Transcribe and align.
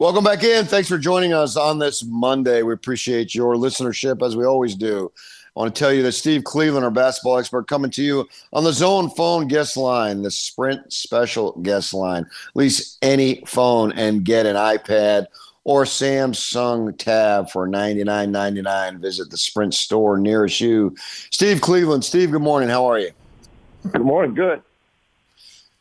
Welcome 0.00 0.22
back 0.22 0.44
in. 0.44 0.64
Thanks 0.64 0.88
for 0.88 0.96
joining 0.96 1.32
us 1.32 1.56
on 1.56 1.80
this 1.80 2.04
Monday. 2.04 2.62
We 2.62 2.72
appreciate 2.72 3.34
your 3.34 3.56
listenership 3.56 4.24
as 4.24 4.36
we 4.36 4.44
always 4.44 4.76
do. 4.76 5.10
I 5.56 5.58
want 5.60 5.74
to 5.74 5.78
tell 5.78 5.92
you 5.92 6.04
that 6.04 6.12
Steve 6.12 6.44
Cleveland, 6.44 6.84
our 6.84 6.90
basketball 6.92 7.36
expert, 7.36 7.66
coming 7.66 7.90
to 7.90 8.02
you 8.04 8.28
on 8.52 8.62
the 8.62 8.72
Zone 8.72 9.10
Phone 9.10 9.48
guest 9.48 9.76
line, 9.76 10.22
the 10.22 10.30
Sprint 10.30 10.92
Special 10.92 11.50
guest 11.62 11.92
line. 11.92 12.26
Lease 12.54 12.96
any 13.02 13.42
phone 13.44 13.90
and 13.90 14.24
get 14.24 14.46
an 14.46 14.54
iPad 14.54 15.26
or 15.64 15.82
Samsung 15.82 16.96
Tab 16.96 17.50
for 17.50 17.66
$99.99. 17.66 19.00
Visit 19.00 19.30
the 19.30 19.36
Sprint 19.36 19.74
store 19.74 20.16
nearest 20.16 20.60
you. 20.60 20.94
Steve 21.30 21.60
Cleveland. 21.60 22.04
Steve, 22.04 22.30
good 22.30 22.40
morning. 22.40 22.68
How 22.68 22.86
are 22.86 23.00
you? 23.00 23.10
Good 23.90 24.02
morning. 24.02 24.32
Good. 24.34 24.62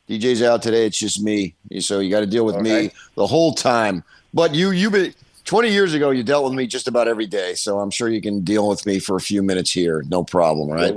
DJ's 0.07 0.41
out 0.41 0.61
today. 0.61 0.85
It's 0.85 0.97
just 0.97 1.21
me. 1.21 1.55
So 1.79 1.99
you 1.99 2.09
got 2.09 2.21
to 2.21 2.25
deal 2.25 2.45
with 2.45 2.57
me 2.57 2.91
the 3.15 3.27
whole 3.27 3.53
time. 3.53 4.03
But 4.33 4.55
you, 4.55 4.71
you 4.71 4.89
been 4.89 5.13
20 5.45 5.69
years 5.69 5.93
ago, 5.93 6.11
you 6.11 6.23
dealt 6.23 6.45
with 6.45 6.53
me 6.53 6.67
just 6.67 6.87
about 6.87 7.07
every 7.07 7.25
day. 7.25 7.55
So 7.55 7.79
I'm 7.79 7.89
sure 7.89 8.09
you 8.09 8.21
can 8.21 8.41
deal 8.41 8.67
with 8.67 8.85
me 8.85 8.99
for 8.99 9.15
a 9.15 9.21
few 9.21 9.43
minutes 9.43 9.71
here. 9.71 10.03
No 10.09 10.23
problem, 10.23 10.69
right? 10.69 10.95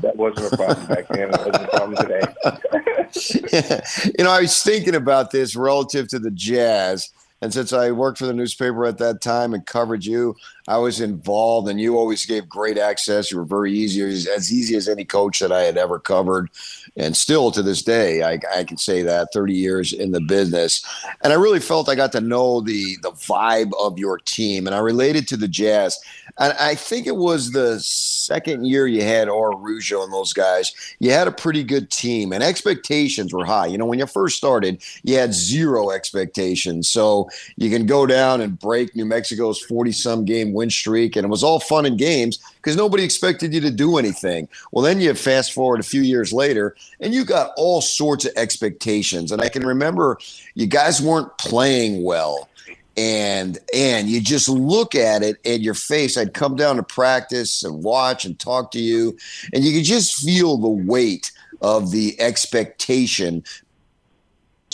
That 0.00 0.16
wasn't 0.16 0.52
a 0.52 0.56
problem 0.56 0.86
back 0.86 1.08
then. 1.08 1.30
It 1.30 1.30
wasn't 1.30 1.56
a 1.56 1.68
problem 1.68 1.96
today. 1.96 3.82
you 4.18 4.24
know, 4.24 4.30
I 4.30 4.40
was 4.42 4.62
thinking 4.62 4.94
about 4.94 5.30
this 5.30 5.56
relative 5.56 6.08
to 6.08 6.18
the 6.18 6.30
Jazz. 6.30 7.10
And 7.40 7.52
since 7.52 7.72
I 7.72 7.90
worked 7.90 8.18
for 8.18 8.26
the 8.26 8.32
newspaper 8.32 8.86
at 8.86 8.98
that 8.98 9.20
time 9.20 9.54
and 9.54 9.66
covered 9.66 10.04
you, 10.04 10.36
I 10.68 10.78
was 10.78 11.00
involved, 11.00 11.68
and 11.68 11.80
you 11.80 11.98
always 11.98 12.24
gave 12.24 12.48
great 12.48 12.78
access. 12.78 13.30
You 13.30 13.38
were 13.38 13.44
very 13.44 13.72
easy, 13.72 14.00
as 14.02 14.52
easy 14.52 14.76
as 14.76 14.88
any 14.88 15.04
coach 15.04 15.40
that 15.40 15.50
I 15.50 15.62
had 15.62 15.76
ever 15.76 15.98
covered, 15.98 16.50
and 16.96 17.16
still 17.16 17.50
to 17.50 17.62
this 17.62 17.82
day, 17.82 18.22
I, 18.22 18.38
I 18.54 18.64
can 18.64 18.76
say 18.76 19.02
that. 19.02 19.28
Thirty 19.32 19.54
years 19.54 19.92
in 19.92 20.12
the 20.12 20.20
business, 20.20 20.84
and 21.22 21.32
I 21.32 21.36
really 21.36 21.60
felt 21.60 21.88
I 21.88 21.94
got 21.94 22.12
to 22.12 22.20
know 22.20 22.60
the 22.60 22.96
the 23.02 23.10
vibe 23.10 23.72
of 23.80 23.98
your 23.98 24.18
team, 24.18 24.66
and 24.66 24.74
I 24.74 24.78
related 24.78 25.26
to 25.28 25.36
the 25.36 25.48
Jazz. 25.48 25.98
And 26.38 26.54
I 26.54 26.74
think 26.74 27.06
it 27.06 27.16
was 27.16 27.50
the 27.50 27.78
second 27.80 28.64
year 28.64 28.86
you 28.86 29.02
had 29.02 29.28
Araujo 29.28 30.02
and 30.02 30.12
those 30.12 30.32
guys. 30.32 30.72
You 30.98 31.10
had 31.10 31.28
a 31.28 31.32
pretty 31.32 31.62
good 31.62 31.90
team, 31.90 32.32
and 32.32 32.42
expectations 32.42 33.34
were 33.34 33.44
high. 33.44 33.66
You 33.66 33.78
know, 33.78 33.84
when 33.84 33.98
you 33.98 34.06
first 34.06 34.36
started, 34.36 34.82
you 35.02 35.16
had 35.16 35.34
zero 35.34 35.90
expectations, 35.90 36.88
so 36.88 37.28
you 37.56 37.68
can 37.68 37.84
go 37.84 38.06
down 38.06 38.40
and 38.40 38.58
break 38.58 38.94
New 38.94 39.04
Mexico's 39.04 39.60
forty 39.60 39.92
some 39.92 40.24
game 40.24 40.51
win 40.52 40.70
streak, 40.70 41.16
and 41.16 41.24
it 41.24 41.28
was 41.28 41.42
all 41.42 41.60
fun 41.60 41.86
and 41.86 41.98
games 41.98 42.38
because 42.56 42.76
nobody 42.76 43.04
expected 43.04 43.52
you 43.52 43.60
to 43.60 43.70
do 43.70 43.98
anything. 43.98 44.48
Well, 44.70 44.84
then 44.84 45.00
you 45.00 45.14
fast 45.14 45.52
forward 45.52 45.80
a 45.80 45.84
few 45.84 46.02
years 46.02 46.32
later, 46.32 46.76
and 47.00 47.12
you 47.14 47.24
got 47.24 47.52
all 47.56 47.80
sorts 47.80 48.24
of 48.24 48.32
expectations. 48.36 49.32
And 49.32 49.42
I 49.42 49.48
can 49.48 49.66
remember 49.66 50.18
you 50.54 50.66
guys 50.66 51.00
weren't 51.00 51.36
playing 51.38 52.02
well 52.02 52.48
and 52.96 53.58
and 53.72 54.08
you 54.08 54.20
just 54.20 54.48
look 54.48 54.94
at 54.94 55.22
it 55.22 55.36
and 55.46 55.62
your 55.62 55.74
face 55.74 56.18
i'd 56.18 56.34
come 56.34 56.56
down 56.56 56.76
to 56.76 56.82
practice 56.82 57.64
and 57.64 57.82
watch 57.82 58.24
and 58.24 58.38
talk 58.38 58.70
to 58.70 58.78
you 58.78 59.16
and 59.54 59.64
you 59.64 59.72
could 59.72 59.84
just 59.84 60.14
feel 60.22 60.58
the 60.58 60.68
weight 60.68 61.30
of 61.62 61.90
the 61.90 62.20
expectation 62.20 63.42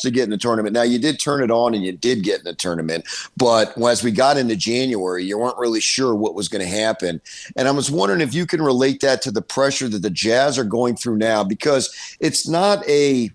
to 0.02 0.10
get 0.10 0.24
in 0.24 0.30
the 0.30 0.38
tournament. 0.38 0.74
Now 0.74 0.82
you 0.82 0.98
did 0.98 1.20
turn 1.20 1.42
it 1.42 1.50
on 1.50 1.74
and 1.74 1.84
you 1.84 1.92
did 1.92 2.22
get 2.22 2.38
in 2.38 2.44
the 2.44 2.54
tournament, 2.54 3.06
but 3.36 3.76
as 3.78 4.02
we 4.02 4.10
got 4.10 4.36
into 4.36 4.56
January, 4.56 5.24
you 5.24 5.38
weren't 5.38 5.58
really 5.58 5.80
sure 5.80 6.14
what 6.14 6.34
was 6.34 6.48
going 6.48 6.62
to 6.62 6.68
happen. 6.68 7.20
And 7.56 7.68
I 7.68 7.70
was 7.70 7.90
wondering 7.90 8.20
if 8.20 8.34
you 8.34 8.46
can 8.46 8.62
relate 8.62 9.00
that 9.00 9.22
to 9.22 9.30
the 9.30 9.42
pressure 9.42 9.88
that 9.88 10.02
the 10.02 10.10
Jazz 10.10 10.58
are 10.58 10.64
going 10.64 10.96
through 10.96 11.16
now, 11.16 11.44
because 11.44 12.16
it's 12.20 12.48
not 12.48 12.86
a 12.88 13.30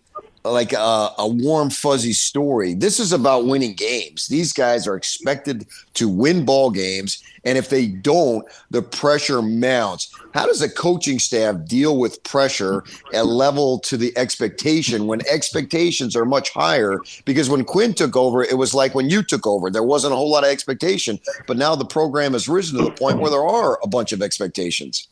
like 0.45 0.73
a, 0.73 1.09
a, 1.17 1.27
warm 1.27 1.69
fuzzy 1.69 2.11
story. 2.11 2.73
This 2.73 2.99
is 2.99 3.13
about 3.13 3.45
winning 3.45 3.73
games. 3.73 4.27
These 4.27 4.51
guys 4.51 4.87
are 4.87 4.95
expected 4.95 5.65
to 5.93 6.09
win 6.09 6.43
ball 6.43 6.69
games, 6.69 7.23
and 7.45 7.57
if 7.57 7.69
they 7.69 7.87
don't, 7.87 8.45
the 8.69 8.81
pressure 8.81 9.41
mounts. 9.41 10.13
How 10.33 10.45
does 10.45 10.61
a 10.61 10.69
coaching 10.69 11.19
staff 11.19 11.65
deal 11.65 11.97
with 11.97 12.23
pressure 12.23 12.83
at 13.13 13.25
level 13.25 13.79
to 13.79 13.95
the 13.95 14.15
expectation 14.17 15.07
when 15.07 15.21
expectations 15.27 16.15
are 16.15 16.25
much 16.25 16.49
higher? 16.49 16.99
Because 17.23 17.49
when 17.49 17.63
Quin 17.63 17.93
took 17.93 18.17
over, 18.17 18.43
it 18.43 18.57
was 18.57 18.73
like 18.73 18.95
when 18.95 19.09
you 19.09 19.23
took 19.23 19.47
over, 19.47 19.69
there 19.69 19.83
wasn't 19.83 20.13
a 20.13 20.17
whole 20.17 20.31
lot 20.31 20.43
of 20.43 20.49
expectation, 20.49 21.19
but 21.47 21.57
now 21.57 21.75
the 21.75 21.85
program 21.85 22.33
has 22.33 22.49
risen 22.49 22.77
to 22.79 22.83
the 22.83 22.91
point 22.91 23.19
where 23.19 23.31
there 23.31 23.47
are 23.47 23.79
a 23.81 23.87
bunch 23.87 24.11
of 24.11 24.21
expectations. 24.21 25.07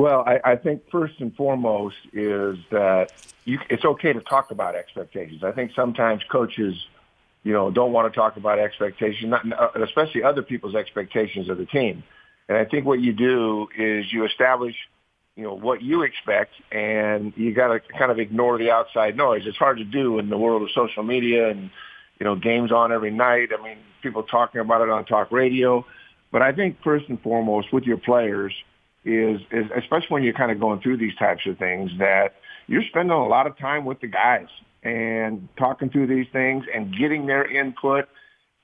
Well, 0.00 0.24
I, 0.26 0.52
I 0.52 0.56
think 0.56 0.88
first 0.90 1.20
and 1.20 1.36
foremost 1.36 1.96
is 2.14 2.56
that 2.70 3.12
you, 3.44 3.58
it's 3.68 3.84
okay 3.84 4.14
to 4.14 4.20
talk 4.22 4.50
about 4.50 4.74
expectations. 4.74 5.44
I 5.44 5.52
think 5.52 5.72
sometimes 5.76 6.22
coaches, 6.32 6.74
you 7.42 7.52
know, 7.52 7.70
don't 7.70 7.92
want 7.92 8.10
to 8.10 8.18
talk 8.18 8.38
about 8.38 8.58
expectations, 8.58 9.28
not, 9.28 9.44
especially 9.78 10.22
other 10.22 10.40
people's 10.40 10.74
expectations 10.74 11.50
of 11.50 11.58
the 11.58 11.66
team. 11.66 12.02
And 12.48 12.56
I 12.56 12.64
think 12.64 12.86
what 12.86 12.98
you 12.98 13.12
do 13.12 13.68
is 13.76 14.10
you 14.10 14.24
establish, 14.24 14.74
you 15.36 15.42
know, 15.42 15.52
what 15.52 15.82
you 15.82 16.00
expect, 16.04 16.54
and 16.72 17.34
you 17.36 17.52
got 17.52 17.68
to 17.68 17.80
kind 17.98 18.10
of 18.10 18.18
ignore 18.18 18.56
the 18.56 18.70
outside 18.70 19.18
noise. 19.18 19.42
It's 19.44 19.58
hard 19.58 19.76
to 19.76 19.84
do 19.84 20.18
in 20.18 20.30
the 20.30 20.38
world 20.38 20.62
of 20.62 20.70
social 20.74 21.02
media 21.02 21.50
and, 21.50 21.68
you 22.18 22.24
know, 22.24 22.36
games 22.36 22.72
on 22.72 22.90
every 22.90 23.10
night. 23.10 23.50
I 23.52 23.62
mean, 23.62 23.76
people 24.00 24.22
talking 24.22 24.62
about 24.62 24.80
it 24.80 24.88
on 24.88 25.04
talk 25.04 25.30
radio. 25.30 25.84
But 26.32 26.40
I 26.40 26.52
think 26.52 26.78
first 26.82 27.06
and 27.10 27.20
foremost 27.20 27.70
with 27.70 27.84
your 27.84 27.98
players 27.98 28.54
is, 29.04 29.40
is 29.50 29.66
especially 29.76 30.08
when 30.08 30.22
you're 30.22 30.34
kind 30.34 30.50
of 30.50 30.60
going 30.60 30.80
through 30.80 30.98
these 30.98 31.14
types 31.16 31.46
of 31.46 31.58
things 31.58 31.90
that 31.98 32.34
you're 32.66 32.84
spending 32.84 33.10
a 33.10 33.26
lot 33.26 33.46
of 33.46 33.56
time 33.58 33.84
with 33.84 34.00
the 34.00 34.06
guys 34.06 34.48
and 34.82 35.48
talking 35.58 35.90
through 35.90 36.06
these 36.06 36.26
things 36.32 36.64
and 36.72 36.96
getting 36.96 37.26
their 37.26 37.44
input. 37.44 38.08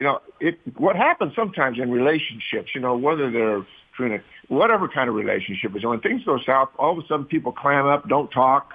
You 0.01 0.07
know, 0.07 0.21
it 0.41 0.59
what 0.77 0.97
happens 0.97 1.35
sometimes 1.35 1.79
in 1.79 1.91
relationships, 1.91 2.75
you 2.75 2.81
know, 2.81 2.97
whether 2.97 3.31
they're 3.31 3.67
trying 3.97 4.11
to 4.11 4.21
whatever 4.49 4.89
kind 4.89 5.09
of 5.09 5.15
relationship 5.15 5.75
is 5.75 5.85
when 5.85 6.01
things 6.01 6.23
go 6.25 6.39
south, 6.39 6.69
all 6.79 6.97
of 6.97 7.05
a 7.05 7.07
sudden 7.09 7.27
people 7.27 7.53
clam 7.53 7.87
up, 7.87 8.09
don't 8.09 8.31
talk, 8.31 8.75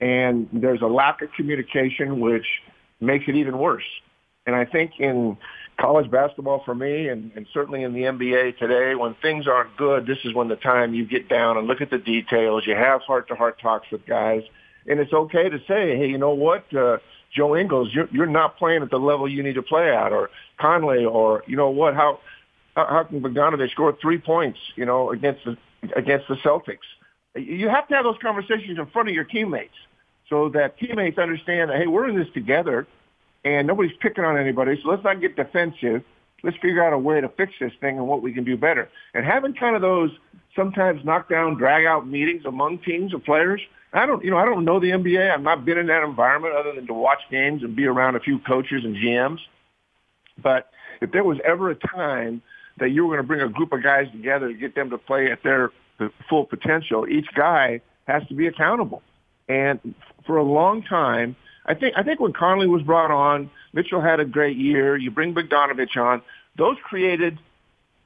and 0.00 0.48
there's 0.52 0.82
a 0.82 0.86
lack 0.86 1.22
of 1.22 1.32
communication 1.32 2.20
which 2.20 2.46
makes 3.00 3.24
it 3.28 3.34
even 3.34 3.58
worse. 3.58 3.84
And 4.46 4.54
I 4.54 4.64
think 4.64 4.92
in 4.98 5.36
college 5.80 6.10
basketball 6.10 6.62
for 6.64 6.74
me 6.74 7.08
and, 7.08 7.30
and 7.36 7.46
certainly 7.52 7.82
in 7.82 7.92
the 7.92 8.02
NBA 8.02 8.58
today, 8.58 8.94
when 8.94 9.14
things 9.22 9.46
aren't 9.46 9.76
good, 9.76 10.06
this 10.06 10.18
is 10.24 10.34
when 10.34 10.48
the 10.48 10.56
time 10.56 10.94
you 10.94 11.06
get 11.06 11.28
down 11.28 11.56
and 11.56 11.66
look 11.66 11.80
at 11.80 11.90
the 11.90 11.98
details. 11.98 12.66
You 12.66 12.74
have 12.74 13.02
heart 13.02 13.28
to 13.28 13.34
heart 13.34 13.60
talks 13.60 13.90
with 13.90 14.04
guys 14.06 14.42
and 14.88 15.00
it's 15.00 15.12
okay 15.12 15.48
to 15.48 15.58
say, 15.68 15.96
hey, 15.96 16.08
you 16.08 16.18
know 16.18 16.32
what, 16.34 16.64
uh, 16.74 16.98
Joe 17.34 17.54
Ingles, 17.56 17.90
you're, 17.92 18.08
you're 18.10 18.26
not 18.26 18.56
playing 18.56 18.82
at 18.82 18.90
the 18.90 18.98
level 18.98 19.28
you 19.28 19.42
need 19.42 19.54
to 19.54 19.62
play 19.62 19.94
at, 19.94 20.12
or 20.12 20.30
Conley, 20.58 21.04
or 21.04 21.44
you 21.46 21.56
know 21.56 21.70
what, 21.70 21.94
how 21.94 22.20
how 22.74 23.04
can 23.04 23.20
Bogdanovich 23.20 23.70
score 23.72 23.96
three 24.00 24.18
points, 24.18 24.58
you 24.76 24.86
know, 24.86 25.10
against 25.10 25.44
the 25.44 25.56
against 25.94 26.28
the 26.28 26.36
Celtics? 26.36 26.78
You 27.34 27.68
have 27.68 27.86
to 27.88 27.94
have 27.94 28.04
those 28.04 28.16
conversations 28.22 28.78
in 28.78 28.86
front 28.86 29.08
of 29.08 29.14
your 29.14 29.24
teammates 29.24 29.74
so 30.30 30.48
that 30.50 30.78
teammates 30.78 31.18
understand 31.18 31.70
that 31.70 31.76
hey, 31.76 31.86
we're 31.86 32.08
in 32.08 32.16
this 32.16 32.28
together, 32.32 32.86
and 33.44 33.66
nobody's 33.66 33.96
picking 34.00 34.24
on 34.24 34.36
anybody. 34.36 34.78
So 34.82 34.90
let's 34.90 35.04
not 35.04 35.20
get 35.20 35.36
defensive. 35.36 36.02
Let's 36.42 36.56
figure 36.58 36.84
out 36.84 36.92
a 36.92 36.98
way 36.98 37.20
to 37.20 37.28
fix 37.28 37.52
this 37.60 37.72
thing 37.80 37.98
and 37.98 38.06
what 38.06 38.22
we 38.22 38.32
can 38.32 38.44
do 38.44 38.56
better. 38.56 38.88
And 39.14 39.24
having 39.24 39.54
kind 39.54 39.74
of 39.74 39.82
those 39.82 40.10
sometimes 40.54 41.04
knockdown, 41.04 41.56
drag 41.56 41.84
out 41.84 42.06
meetings 42.06 42.44
among 42.44 42.78
teams 42.78 43.12
of 43.12 43.24
players 43.24 43.60
I 43.92 44.04
don't, 44.04 44.22
you 44.22 44.30
know, 44.30 44.36
I 44.36 44.44
don't 44.44 44.64
know 44.64 44.80
the 44.80 44.90
NBA. 44.90 45.30
I've 45.30 45.42
not 45.42 45.64
been 45.64 45.78
in 45.78 45.86
that 45.86 46.02
environment 46.02 46.54
other 46.54 46.74
than 46.74 46.86
to 46.88 46.94
watch 46.94 47.20
games 47.30 47.62
and 47.62 47.74
be 47.74 47.86
around 47.86 48.16
a 48.16 48.20
few 48.20 48.38
coaches 48.40 48.84
and 48.84 48.94
GMs. 48.94 49.38
But 50.42 50.70
if 51.00 51.10
there 51.12 51.24
was 51.24 51.38
ever 51.44 51.70
a 51.70 51.74
time 51.74 52.42
that 52.78 52.90
you 52.90 53.06
were 53.06 53.16
going 53.16 53.24
to 53.24 53.26
bring 53.26 53.40
a 53.40 53.48
group 53.48 53.72
of 53.72 53.82
guys 53.82 54.10
together 54.12 54.48
to 54.48 54.54
get 54.54 54.74
them 54.74 54.90
to 54.90 54.98
play 54.98 55.32
at 55.32 55.42
their 55.42 55.72
full 56.28 56.44
potential, 56.44 57.08
each 57.08 57.28
guy 57.34 57.80
has 58.06 58.26
to 58.28 58.34
be 58.34 58.46
accountable. 58.46 59.02
And 59.48 59.94
for 60.26 60.36
a 60.36 60.44
long 60.44 60.82
time, 60.82 61.34
I 61.68 61.74
think 61.74 61.94
I 61.96 62.02
think 62.02 62.18
when 62.18 62.32
Conley 62.32 62.66
was 62.66 62.82
brought 62.82 63.10
on, 63.10 63.50
Mitchell 63.72 64.00
had 64.00 64.18
a 64.18 64.24
great 64.24 64.56
year. 64.56 64.96
You 64.96 65.10
bring 65.10 65.34
Bogdanovich 65.34 65.96
on; 65.96 66.22
those 66.56 66.76
created 66.82 67.38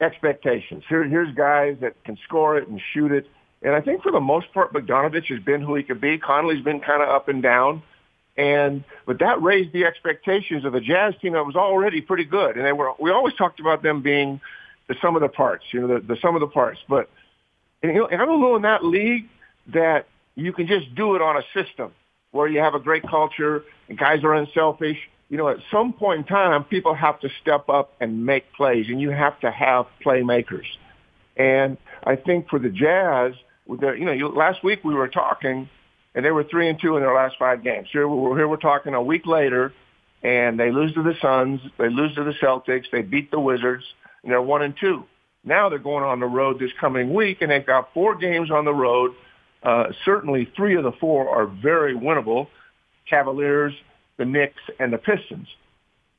expectations. 0.00 0.84
Here, 0.88 1.04
here's 1.04 1.34
guys 1.34 1.78
that 1.80 2.02
can 2.04 2.18
score 2.26 2.58
it 2.58 2.68
and 2.68 2.80
shoot 2.92 3.12
it 3.12 3.26
and 3.62 3.74
I 3.74 3.80
think 3.80 4.02
for 4.02 4.10
the 4.10 4.20
most 4.20 4.52
part, 4.52 4.72
Bogdanovich 4.72 5.26
has 5.26 5.40
been 5.40 5.62
who 5.62 5.74
he 5.76 5.82
could 5.82 6.00
be. 6.00 6.18
Conley's 6.18 6.64
been 6.64 6.80
kind 6.80 7.02
of 7.02 7.08
up 7.08 7.28
and 7.28 7.42
down. 7.42 7.82
And 8.36 8.82
but 9.06 9.18
that 9.20 9.42
raised 9.42 9.72
the 9.72 9.84
expectations 9.84 10.64
of 10.64 10.72
the 10.72 10.80
Jazz 10.80 11.14
team 11.20 11.34
that 11.34 11.44
was 11.44 11.54
already 11.54 12.00
pretty 12.00 12.24
good. 12.24 12.56
And 12.56 12.64
they 12.64 12.72
were 12.72 12.92
we 12.98 13.10
always 13.10 13.34
talked 13.34 13.60
about 13.60 13.82
them 13.82 14.02
being 14.02 14.40
the 14.88 14.96
sum 15.00 15.16
of 15.16 15.22
the 15.22 15.28
parts, 15.28 15.64
you 15.70 15.80
know, 15.80 15.86
the, 15.86 16.00
the 16.00 16.16
sum 16.20 16.34
of 16.34 16.40
the 16.40 16.46
parts. 16.46 16.80
But 16.88 17.10
and, 17.82 17.92
you 17.92 18.00
know, 18.00 18.06
and 18.06 18.22
I 18.22 18.24
don't 18.24 18.40
know 18.40 18.56
in 18.56 18.62
that 18.62 18.84
league 18.84 19.28
that 19.68 20.06
you 20.34 20.52
can 20.52 20.66
just 20.66 20.94
do 20.94 21.14
it 21.14 21.22
on 21.22 21.36
a 21.36 21.42
system 21.52 21.92
where 22.32 22.48
you 22.48 22.58
have 22.60 22.74
a 22.74 22.80
great 22.80 23.04
culture 23.08 23.62
and 23.88 23.96
guys 23.96 24.24
are 24.24 24.34
unselfish. 24.34 24.98
You 25.28 25.38
know, 25.38 25.48
at 25.48 25.58
some 25.70 25.92
point 25.94 26.20
in 26.20 26.24
time, 26.26 26.64
people 26.64 26.94
have 26.94 27.20
to 27.20 27.28
step 27.40 27.68
up 27.68 27.94
and 28.00 28.26
make 28.26 28.52
plays, 28.52 28.86
and 28.88 29.00
you 29.00 29.10
have 29.10 29.38
to 29.40 29.50
have 29.50 29.86
playmakers. 30.04 30.66
And 31.36 31.78
I 32.04 32.16
think 32.16 32.48
for 32.50 32.58
the 32.58 32.68
Jazz, 32.68 33.32
you 33.66 34.04
know, 34.04 34.28
last 34.28 34.62
week 34.62 34.84
we 34.84 34.94
were 34.94 35.08
talking, 35.08 35.70
and 36.14 36.24
they 36.24 36.30
were 36.30 36.44
three 36.44 36.68
and 36.68 36.78
two 36.78 36.96
in 36.96 37.02
their 37.02 37.14
last 37.14 37.36
five 37.38 37.62
games. 37.62 37.88
Here 37.92 38.06
we're, 38.06 38.36
here 38.36 38.48
we're 38.48 38.56
talking 38.56 38.92
a 38.92 39.02
week 39.02 39.26
later, 39.26 39.72
and 40.22 40.60
they 40.60 40.70
lose 40.70 40.92
to 40.94 41.02
the 41.02 41.14
Suns, 41.22 41.60
they 41.78 41.88
lose 41.88 42.14
to 42.16 42.24
the 42.24 42.34
Celtics, 42.42 42.84
they 42.92 43.02
beat 43.02 43.30
the 43.30 43.40
Wizards, 43.40 43.84
and 44.22 44.30
they're 44.30 44.42
one 44.42 44.62
and 44.62 44.74
two. 44.78 45.04
Now 45.44 45.68
they're 45.68 45.78
going 45.78 46.04
on 46.04 46.20
the 46.20 46.26
road 46.26 46.58
this 46.58 46.70
coming 46.78 47.12
week, 47.14 47.38
and 47.40 47.50
they've 47.50 47.66
got 47.66 47.92
four 47.94 48.16
games 48.16 48.50
on 48.50 48.64
the 48.64 48.74
road. 48.74 49.12
Uh, 49.62 49.92
certainly, 50.04 50.50
three 50.56 50.76
of 50.76 50.84
the 50.84 50.92
four 50.92 51.28
are 51.28 51.46
very 51.46 51.94
winnable: 51.94 52.48
Cavaliers, 53.08 53.72
the 54.16 54.24
Knicks, 54.24 54.62
and 54.78 54.92
the 54.92 54.98
Pistons. 54.98 55.48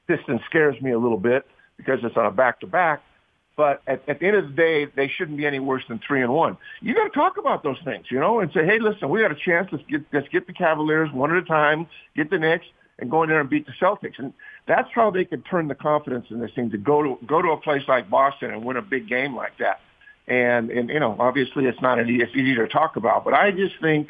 Pistons 0.07 0.42
scares 0.50 0.80
me 0.81 0.92
a 0.92 1.00
little 1.00 1.18
bit 1.18 1.45
because 1.78 2.00
it's 2.04 2.18
on 2.18 2.25
a 2.25 2.31
back-to-back. 2.31 3.01
But 3.56 3.81
at, 3.86 4.07
at 4.10 4.19
the 4.19 4.28
end 4.28 4.36
of 4.38 4.48
the 4.48 4.54
day, 4.54 4.86
they 4.86 5.07
shouldn't 5.07 5.38
be 5.38 5.45
any 5.45 5.60
worse 5.60 5.84
than 5.88 6.00
three 6.06 6.24
and 6.24 6.34
one. 6.34 6.57
You 6.81 6.95
got 6.95 7.04
to 7.04 7.10
talk 7.12 7.38
about 7.38 7.63
those 7.63 7.78
things, 7.86 8.06
you 8.10 8.19
know, 8.19 8.40
and 8.40 8.51
say, 8.51 8.66
hey, 8.66 8.80
listen, 8.80 9.10
we 9.10 9.22
got 9.22 9.31
a 9.31 9.36
chance. 9.36 9.69
Let's 9.72 9.84
get 9.88 10.01
let's 10.12 10.28
get 10.30 10.48
the 10.48 10.54
Cavaliers 10.54 11.12
one 11.12 11.31
at 11.31 11.38
a 11.38 11.45
time, 11.45 11.88
get 12.16 12.31
the 12.31 12.40
Knicks, 12.40 12.66
and 12.98 13.12
go 13.12 13.22
in 13.24 13.30
there 13.30 13.40
and 13.40 13.50
beat 13.50 13.68
the 13.68 13.74
Celtics. 13.80 14.18
And 14.18 14.34
that's 14.68 14.90
how 14.94 15.12
they 15.12 15.25
could 15.25 15.45
turn 15.45 15.68
the 15.68 15.75
confidence 15.75 16.25
in 16.31 16.40
this 16.40 16.51
thing 16.56 16.72
to 16.72 16.78
go 16.78 17.04
to 17.04 17.25
go 17.28 17.42
to 17.42 17.50
a 17.50 17.57
place 17.57 17.84
like 17.88 18.10
Boston 18.10 18.51
and 18.51 18.66
win 18.66 18.78
a 18.78 18.81
big 18.81 19.07
game 19.07 19.36
like 19.36 19.57
that. 19.60 19.80
And 20.28 20.72
and 20.72 20.90
you 20.90 21.00
know, 21.00 21.16
obviously, 21.20 21.66
it's 21.66 21.81
not 21.81 22.00
an 22.00 22.10
easy, 22.10 22.24
it's 22.24 22.36
easy 22.36 22.56
to 22.56 22.68
talk 22.68 22.96
about, 22.96 23.25
but 23.25 23.34
I 23.34 23.52
just 23.52 23.75
think 23.81 24.10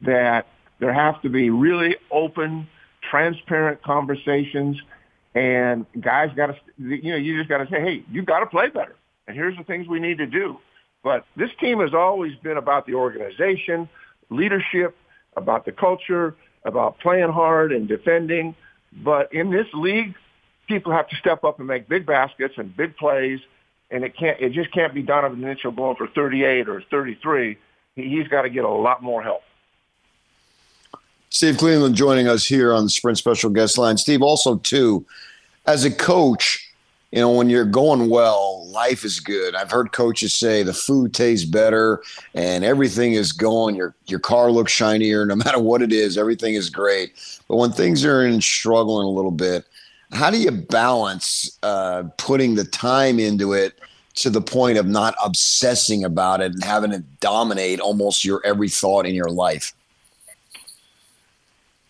that 0.00 0.46
there 0.80 0.92
have 0.92 1.22
to 1.22 1.28
be 1.28 1.50
really 1.50 1.96
open, 2.10 2.66
transparent 3.08 3.82
conversations 3.82 4.80
and 5.34 5.86
guys 6.00 6.30
got 6.36 6.46
to, 6.46 6.56
you 6.78 7.10
know, 7.10 7.16
you 7.16 7.36
just 7.38 7.48
got 7.48 7.58
to 7.58 7.68
say, 7.70 7.80
hey, 7.80 8.04
you 8.10 8.22
got 8.22 8.40
to 8.40 8.46
play 8.46 8.68
better. 8.68 8.94
And 9.26 9.36
here's 9.36 9.56
the 9.56 9.64
things 9.64 9.88
we 9.88 9.98
need 9.98 10.18
to 10.18 10.26
do. 10.26 10.58
But 11.02 11.26
this 11.36 11.50
team 11.60 11.80
has 11.80 11.92
always 11.92 12.34
been 12.36 12.56
about 12.56 12.86
the 12.86 12.94
organization, 12.94 13.88
leadership, 14.30 14.96
about 15.36 15.64
the 15.64 15.72
culture, 15.72 16.36
about 16.64 16.98
playing 17.00 17.30
hard 17.30 17.72
and 17.72 17.88
defending. 17.88 18.54
But 19.02 19.32
in 19.32 19.50
this 19.50 19.66
league, 19.74 20.14
people 20.68 20.92
have 20.92 21.08
to 21.08 21.16
step 21.16 21.44
up 21.44 21.58
and 21.58 21.66
make 21.66 21.88
big 21.88 22.06
baskets 22.06 22.54
and 22.56 22.74
big 22.74 22.96
plays. 22.96 23.40
And 23.94 24.02
it 24.02 24.16
can't, 24.16 24.40
it 24.40 24.50
just 24.50 24.72
can't 24.72 24.92
be 24.92 25.02
Donovan 25.02 25.40
Mitchell 25.40 25.70
going 25.70 25.94
for 25.94 26.08
38 26.08 26.68
or 26.68 26.82
33. 26.90 27.56
He's 27.94 28.26
got 28.26 28.42
to 28.42 28.50
get 28.50 28.64
a 28.64 28.68
lot 28.68 29.04
more 29.04 29.22
help. 29.22 29.42
Steve 31.30 31.58
Cleveland 31.58 31.94
joining 31.94 32.26
us 32.26 32.44
here 32.44 32.72
on 32.72 32.82
the 32.82 32.90
Sprint 32.90 33.18
Special 33.18 33.50
Guest 33.50 33.78
Line. 33.78 33.96
Steve, 33.96 34.20
also 34.20 34.56
too, 34.56 35.06
as 35.66 35.84
a 35.84 35.92
coach, 35.92 36.72
you 37.12 37.20
know, 37.20 37.30
when 37.30 37.48
you're 37.48 37.64
going 37.64 38.10
well, 38.10 38.66
life 38.66 39.04
is 39.04 39.20
good. 39.20 39.54
I've 39.54 39.70
heard 39.70 39.92
coaches 39.92 40.34
say 40.34 40.64
the 40.64 40.74
food 40.74 41.14
tastes 41.14 41.48
better 41.48 42.02
and 42.34 42.64
everything 42.64 43.12
is 43.12 43.30
going. 43.30 43.76
Your 43.76 43.94
your 44.06 44.18
car 44.18 44.50
looks 44.50 44.72
shinier, 44.72 45.24
no 45.24 45.36
matter 45.36 45.60
what 45.60 45.82
it 45.82 45.92
is. 45.92 46.18
Everything 46.18 46.54
is 46.54 46.68
great. 46.68 47.12
But 47.46 47.58
when 47.58 47.70
things 47.70 48.04
are 48.04 48.26
in 48.26 48.40
struggling 48.40 49.06
a 49.06 49.10
little 49.10 49.30
bit, 49.30 49.64
how 50.14 50.30
do 50.30 50.40
you 50.40 50.50
balance 50.50 51.58
uh, 51.62 52.04
putting 52.16 52.54
the 52.54 52.64
time 52.64 53.18
into 53.18 53.52
it 53.52 53.78
to 54.14 54.30
the 54.30 54.40
point 54.40 54.78
of 54.78 54.86
not 54.86 55.14
obsessing 55.24 56.04
about 56.04 56.40
it 56.40 56.52
and 56.52 56.62
having 56.62 56.92
it 56.92 57.02
dominate 57.20 57.80
almost 57.80 58.24
your 58.24 58.40
every 58.44 58.68
thought 58.68 59.06
in 59.06 59.14
your 59.14 59.28
life? 59.28 59.74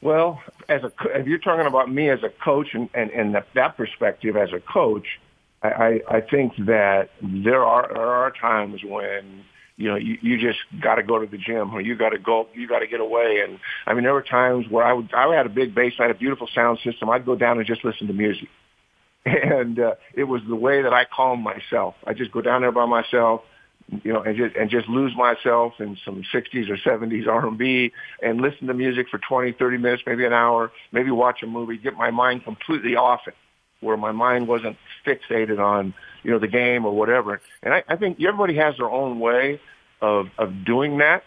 Well, 0.00 0.42
as 0.68 0.82
a 0.82 0.92
if 1.14 1.26
you're 1.26 1.38
talking 1.38 1.66
about 1.66 1.90
me 1.90 2.10
as 2.10 2.22
a 2.22 2.28
coach 2.28 2.74
and 2.74 2.88
and, 2.94 3.10
and 3.10 3.34
that, 3.34 3.46
that 3.54 3.76
perspective 3.76 4.36
as 4.36 4.52
a 4.52 4.60
coach, 4.60 5.20
I, 5.62 5.68
I, 5.68 6.00
I 6.16 6.20
think 6.20 6.54
that 6.66 7.10
there 7.22 7.64
are 7.64 7.88
there 7.92 8.06
are 8.06 8.30
times 8.30 8.82
when 8.84 9.44
you 9.76 9.88
know 9.88 9.96
you, 9.96 10.18
you 10.22 10.38
just 10.38 10.58
got 10.82 10.96
to 10.96 11.02
go 11.02 11.18
to 11.18 11.26
the 11.26 11.38
gym 11.38 11.74
or 11.74 11.80
you 11.80 11.96
got 11.96 12.10
to 12.10 12.18
go 12.18 12.48
you 12.54 12.68
got 12.68 12.80
to 12.80 12.86
get 12.86 13.00
away. 13.00 13.42
And 13.46 13.58
I 13.86 13.94
mean 13.94 14.04
there 14.04 14.14
were 14.14 14.22
times 14.22 14.66
where 14.68 14.84
I 14.84 14.92
would 14.92 15.12
I 15.14 15.34
had 15.34 15.46
a 15.46 15.50
big 15.50 15.74
bass 15.74 15.94
I 15.98 16.02
had 16.02 16.10
a 16.10 16.18
beautiful 16.18 16.48
sound 16.54 16.78
system 16.84 17.10
I'd 17.10 17.26
go 17.26 17.34
down 17.34 17.58
and 17.58 17.66
just 17.66 17.84
listen 17.84 18.06
to 18.06 18.12
music. 18.12 18.48
And 19.26 19.78
uh, 19.80 19.94
it 20.12 20.24
was 20.24 20.42
the 20.46 20.54
way 20.54 20.82
that 20.82 20.92
I 20.92 21.06
calmed 21.06 21.42
myself. 21.42 21.94
I 22.06 22.12
just 22.12 22.30
go 22.30 22.42
down 22.42 22.60
there 22.60 22.72
by 22.72 22.84
myself 22.84 23.40
you 24.02 24.12
know, 24.12 24.22
and 24.22 24.36
just 24.36 24.56
and 24.56 24.70
just 24.70 24.88
lose 24.88 25.12
myself 25.16 25.74
in 25.78 25.96
some 26.04 26.22
60s 26.32 26.70
or 26.70 26.76
70s 26.76 27.26
R&B 27.26 27.92
and 28.22 28.40
listen 28.40 28.66
to 28.66 28.74
music 28.74 29.06
for 29.10 29.18
20, 29.18 29.52
30 29.52 29.78
minutes, 29.78 30.02
maybe 30.06 30.24
an 30.24 30.32
hour, 30.32 30.72
maybe 30.92 31.10
watch 31.10 31.42
a 31.42 31.46
movie, 31.46 31.76
get 31.76 31.94
my 31.94 32.10
mind 32.10 32.44
completely 32.44 32.96
off 32.96 33.20
it, 33.26 33.34
where 33.80 33.96
my 33.96 34.12
mind 34.12 34.48
wasn't 34.48 34.76
fixated 35.06 35.58
on 35.58 35.94
you 36.24 36.32
know 36.32 36.38
the 36.38 36.48
game 36.48 36.84
or 36.84 36.92
whatever. 36.92 37.40
And 37.62 37.74
I, 37.74 37.84
I 37.88 37.96
think 37.96 38.20
everybody 38.20 38.56
has 38.56 38.76
their 38.76 38.90
own 38.90 39.20
way 39.20 39.60
of 40.00 40.26
of 40.38 40.64
doing 40.64 40.98
that. 40.98 41.22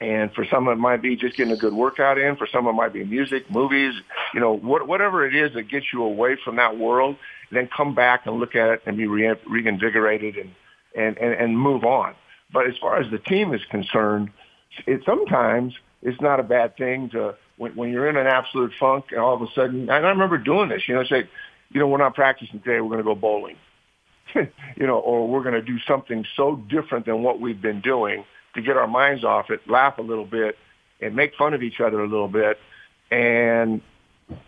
And 0.00 0.32
for 0.32 0.46
some, 0.50 0.66
it 0.68 0.76
might 0.76 1.02
be 1.02 1.14
just 1.14 1.36
getting 1.36 1.52
a 1.52 1.58
good 1.58 1.74
workout 1.74 2.16
in. 2.16 2.36
For 2.36 2.46
some, 2.50 2.66
it 2.66 2.72
might 2.72 2.94
be 2.94 3.04
music, 3.04 3.50
movies, 3.50 3.92
you 4.32 4.40
know, 4.40 4.56
what, 4.56 4.88
whatever 4.88 5.26
it 5.26 5.36
is 5.36 5.52
that 5.52 5.64
gets 5.64 5.84
you 5.92 6.02
away 6.02 6.38
from 6.42 6.56
that 6.56 6.78
world. 6.78 7.16
Then 7.52 7.68
come 7.74 7.94
back 7.94 8.24
and 8.24 8.40
look 8.40 8.54
at 8.54 8.70
it 8.70 8.82
and 8.86 8.96
be 8.96 9.06
re- 9.06 9.34
reinvigorated 9.46 10.36
and 10.36 10.52
and, 10.96 11.18
and, 11.18 11.34
and 11.34 11.58
move 11.58 11.84
on. 11.84 12.14
But 12.52 12.66
as 12.66 12.74
far 12.80 13.00
as 13.00 13.10
the 13.10 13.18
team 13.18 13.54
is 13.54 13.60
concerned, 13.70 14.30
it 14.86 15.02
sometimes 15.04 15.74
it's 16.02 16.20
not 16.20 16.40
a 16.40 16.42
bad 16.42 16.76
thing 16.76 17.10
to 17.10 17.36
when, 17.58 17.76
when 17.76 17.92
you're 17.92 18.08
in 18.08 18.16
an 18.16 18.26
absolute 18.26 18.72
funk 18.80 19.06
and 19.10 19.20
all 19.20 19.34
of 19.34 19.42
a 19.42 19.52
sudden. 19.54 19.82
And 19.82 20.06
I 20.06 20.10
remember 20.10 20.38
doing 20.38 20.68
this. 20.68 20.82
You 20.88 20.94
know, 20.94 21.04
say, 21.04 21.28
you 21.70 21.80
know, 21.80 21.86
we're 21.86 21.98
not 21.98 22.14
practicing 22.14 22.60
today. 22.60 22.80
We're 22.80 22.88
going 22.88 22.98
to 22.98 23.04
go 23.04 23.14
bowling. 23.14 23.56
you 24.76 24.86
know, 24.86 24.98
or 24.98 25.28
we're 25.28 25.42
going 25.42 25.54
to 25.54 25.62
do 25.62 25.78
something 25.86 26.24
so 26.36 26.56
different 26.56 27.06
than 27.06 27.22
what 27.22 27.40
we've 27.40 27.60
been 27.60 27.80
doing 27.80 28.24
to 28.54 28.62
get 28.62 28.76
our 28.76 28.86
minds 28.86 29.24
off 29.24 29.50
it, 29.50 29.60
laugh 29.68 29.98
a 29.98 30.02
little 30.02 30.24
bit, 30.24 30.56
and 31.00 31.14
make 31.14 31.34
fun 31.36 31.54
of 31.54 31.62
each 31.62 31.80
other 31.80 32.00
a 32.00 32.08
little 32.08 32.28
bit, 32.28 32.58
and 33.10 33.80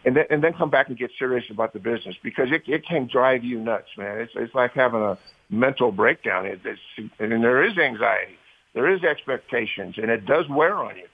and 0.05 0.17
then 0.17 0.25
and 0.31 0.44
then 0.44 0.52
come 0.52 0.70
back 0.70 0.88
and 0.88 0.99
get 0.99 1.11
serious 1.19 1.44
about 1.50 1.73
the 1.73 1.79
business 1.79 2.14
because 2.23 2.49
it 2.50 2.62
it 2.67 2.87
can 2.87 3.08
drive 3.11 3.44
you 3.44 3.58
nuts, 3.58 3.88
man. 3.96 4.20
It's 4.20 4.32
it's 4.37 4.55
like 4.55 4.73
having 4.73 5.00
a 5.00 5.19
mental 5.50 5.93
breakdown. 5.93 6.46
It, 6.46 6.61
it's, 6.64 6.81
and 7.19 7.44
there 7.44 7.62
is 7.64 7.76
anxiety, 7.79 8.37
there 8.75 8.93
is 8.93 9.02
expectations, 9.02 9.96
and 9.99 10.11
it 10.11 10.26
does 10.26 10.49
wear 10.49 10.76
on 10.76 10.96
you. 10.96 11.06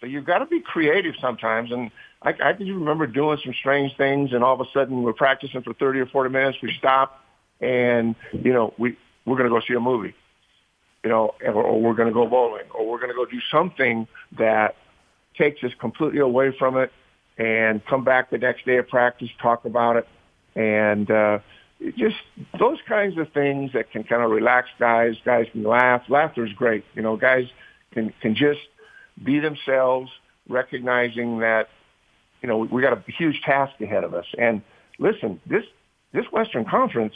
So 0.00 0.06
you've 0.06 0.26
got 0.26 0.38
to 0.38 0.46
be 0.46 0.60
creative 0.60 1.14
sometimes. 1.20 1.72
And 1.72 1.90
I, 2.22 2.30
I 2.30 2.52
can 2.52 2.66
remember 2.66 3.06
doing 3.06 3.38
some 3.42 3.54
strange 3.54 3.96
things, 3.96 4.32
and 4.32 4.44
all 4.44 4.54
of 4.54 4.60
a 4.60 4.70
sudden 4.74 5.02
we're 5.02 5.12
practicing 5.14 5.62
for 5.62 5.72
30 5.72 6.00
or 6.00 6.06
40 6.06 6.30
minutes. 6.30 6.58
We 6.62 6.74
stop, 6.78 7.23
and 7.60 8.14
you 8.32 8.52
know 8.52 8.74
we 8.78 8.96
we're 9.24 9.36
going 9.36 9.48
to 9.48 9.54
go 9.54 9.60
see 9.66 9.74
a 9.74 9.80
movie, 9.80 10.14
you 11.02 11.10
know, 11.10 11.34
or, 11.44 11.54
or 11.54 11.80
we're 11.80 11.94
going 11.94 12.08
to 12.08 12.14
go 12.14 12.26
bowling, 12.26 12.64
or 12.74 12.88
we're 12.88 12.98
going 12.98 13.10
to 13.10 13.14
go 13.14 13.24
do 13.24 13.40
something 13.50 14.06
that 14.38 14.76
takes 15.36 15.62
us 15.64 15.72
completely 15.80 16.20
away 16.20 16.54
from 16.58 16.76
it, 16.76 16.92
and 17.38 17.84
come 17.86 18.04
back 18.04 18.30
the 18.30 18.38
next 18.38 18.64
day 18.64 18.76
of 18.76 18.88
practice, 18.88 19.28
talk 19.40 19.64
about 19.64 19.96
it, 19.96 20.08
and 20.54 21.10
uh, 21.10 21.38
just 21.96 22.16
those 22.58 22.78
kinds 22.86 23.18
of 23.18 23.32
things 23.32 23.72
that 23.72 23.90
can 23.90 24.04
kind 24.04 24.22
of 24.22 24.30
relax 24.30 24.68
guys. 24.78 25.16
Guys 25.24 25.46
can 25.52 25.64
laugh. 25.64 26.02
Laughter 26.08 26.44
is 26.44 26.52
great. 26.52 26.84
You 26.94 27.02
know, 27.02 27.16
guys 27.16 27.46
can 27.92 28.12
can 28.20 28.34
just 28.34 28.60
be 29.22 29.38
themselves, 29.40 30.10
recognizing 30.48 31.38
that 31.40 31.68
you 32.42 32.48
know 32.48 32.58
we 32.58 32.82
got 32.82 32.92
a 32.92 33.02
huge 33.10 33.40
task 33.42 33.80
ahead 33.80 34.04
of 34.04 34.14
us. 34.14 34.26
And 34.38 34.62
listen, 34.98 35.40
this 35.46 35.64
this 36.12 36.24
Western 36.32 36.64
Conference, 36.64 37.14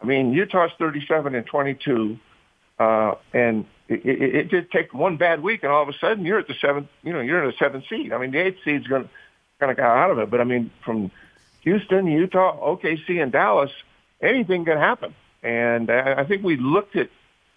I 0.00 0.06
mean, 0.06 0.32
Utah's 0.32 0.70
37 0.78 1.34
and 1.34 1.46
22, 1.46 2.18
uh, 2.78 3.14
and 3.32 3.66
it, 3.88 4.04
it, 4.04 4.34
it 4.34 4.50
did 4.50 4.70
take 4.70 4.94
one 4.94 5.16
bad 5.16 5.42
week, 5.42 5.62
and 5.62 5.72
all 5.72 5.82
of 5.82 5.88
a 5.88 5.98
sudden 5.98 6.24
you're 6.24 6.38
at 6.38 6.46
the 6.46 6.54
seventh. 6.60 6.88
You 7.02 7.12
know, 7.12 7.20
you're 7.20 7.42
in 7.42 7.50
the 7.50 7.56
seventh 7.58 7.84
seed. 7.88 8.12
I 8.12 8.18
mean, 8.18 8.30
the 8.30 8.38
eighth 8.38 8.58
seed's 8.64 8.86
going 8.86 9.04
to 9.04 9.10
kind 9.58 9.72
of 9.72 9.76
got 9.76 9.96
out 9.96 10.10
of 10.10 10.18
it, 10.18 10.30
but 10.30 10.40
I 10.40 10.44
mean, 10.44 10.70
from 10.84 11.10
Houston, 11.62 12.06
Utah, 12.06 12.56
OKC, 12.76 13.20
and 13.20 13.32
Dallas, 13.32 13.70
anything 14.22 14.64
can 14.64 14.78
happen. 14.78 15.14
And 15.42 15.90
I 15.90 16.24
think 16.24 16.42
we 16.42 16.56
looked 16.56 16.96
at 16.96 17.10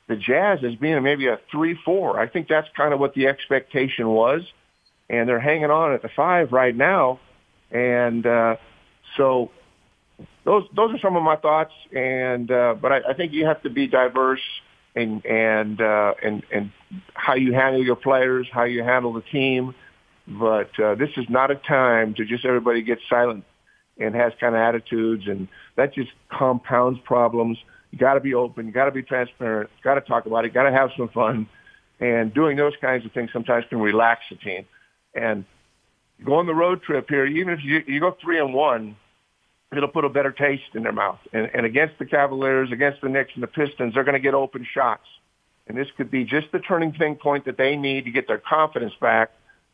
the 0.08 0.16
Jazz 0.16 0.60
as 0.64 0.76
being 0.76 1.02
maybe 1.04 1.28
a 1.28 1.40
three-four. 1.52 2.20
I 2.20 2.28
think 2.28 2.48
that's 2.48 2.68
kind 2.76 2.94
of 2.94 3.00
what 3.00 3.14
the 3.14 3.28
expectation 3.28 4.08
was, 4.08 4.42
and 5.10 5.28
they're 5.28 5.40
hanging 5.40 5.72
on 5.72 5.94
at 5.94 6.02
the 6.02 6.10
five 6.10 6.52
right 6.52 6.76
now. 6.76 7.20
And 7.72 8.26
uh, 8.26 8.58
so 9.16 9.52
those 10.44 10.64
those 10.76 10.94
are 10.94 11.00
some 11.00 11.16
of 11.16 11.24
my 11.24 11.36
thoughts. 11.36 11.74
And 11.96 12.52
uh, 12.52 12.76
but 12.82 12.92
I, 12.92 13.00
I 13.10 13.14
think 13.14 13.34
you 13.34 13.46
have 13.46 13.62
to 13.64 13.70
be 13.70 13.88
diverse 13.88 14.42
and 14.96 15.26
and 15.26 15.82
uh, 15.82 16.14
and 16.24 16.44
and 16.52 16.72
how 17.14 17.36
you 17.36 17.54
handle 17.54 17.84
your 17.84 17.96
players, 17.96 18.48
how 18.52 18.64
you 18.64 18.84
handle 18.84 19.14
the 19.14 19.22
team. 19.22 19.76
But 20.28 20.78
uh, 20.80 20.96
this 20.96 21.10
is 21.18 21.26
not 21.30 21.52
a 21.52 21.56
time 21.56 22.14
to 22.16 22.26
just 22.26 22.46
everybody 22.46 22.82
get 22.82 23.00
silent 23.10 23.44
and 24.00 24.16
has 24.16 24.34
kind 24.40 24.56
of 24.56 24.62
attitudes, 24.62 25.28
and 25.28 25.48
that 25.76 25.94
just 25.94 26.12
compounds 26.30 27.00
problems. 27.04 27.58
You 27.92 27.98
got 27.98 28.14
to 28.14 28.20
be 28.20 28.34
open. 28.34 28.68
You 28.68 28.72
got 28.72 28.86
to 28.86 28.92
be 28.92 29.04
transparent. 29.04 29.70
Got 29.84 29.96
to 29.96 30.02
talk 30.02 30.26
about 30.26 30.46
it. 30.46 30.54
Got 30.54 30.64
to 30.64 30.72
have 30.72 30.92
some 30.98 31.10
fun, 31.10 31.48
and 32.00 32.34
doing 32.34 32.58
those 32.58 32.74
kinds 32.82 33.06
of 33.06 33.12
things 33.12 33.32
sometimes 33.34 33.66
can 33.70 33.80
relax 33.80 34.22
the 34.30 34.38
team. 34.38 34.66
And 35.14 35.46
go 36.24 36.36
on 36.36 36.46
the 36.46 36.56
road 36.56 36.84
trip 36.84 37.10
here, 37.10 37.26
even 37.26 37.54
if 37.54 37.64
you, 37.64 37.84
you 37.88 38.00
go 38.00 38.16
three 38.22 38.40
and 38.40 38.54
one, 38.54 38.96
it'll 39.78 39.90
put 39.90 40.06
a 40.06 40.10
better 40.10 40.32
taste 40.32 40.76
in 40.76 40.84
their 40.84 40.92
mouth. 40.92 41.20
And, 41.32 41.50
and 41.54 41.66
against 41.66 41.98
the 41.98 42.06
Cavaliers, 42.06 42.72
against 42.72 43.02
the 43.02 43.10
Knicks 43.10 43.32
and 43.36 43.44
the 43.44 43.48
Pistons, 43.48 43.94
they're 43.94 44.04
going 44.04 44.14
to 44.14 44.20
get 44.20 44.34
open 44.34 44.66
shots. 44.72 45.06
And 45.68 45.78
this 45.78 45.88
could 45.96 46.12
be 46.12 46.26
just 46.26 46.52
the 46.52 46.60
turning 46.60 46.92
thing 46.94 47.16
point 47.16 47.46
that 47.46 47.58
they 47.58 47.76
need 47.76 48.06
to 48.06 48.12
get 48.12 48.28
their 48.28 48.38
confidence 48.38 48.94
back 49.00 49.32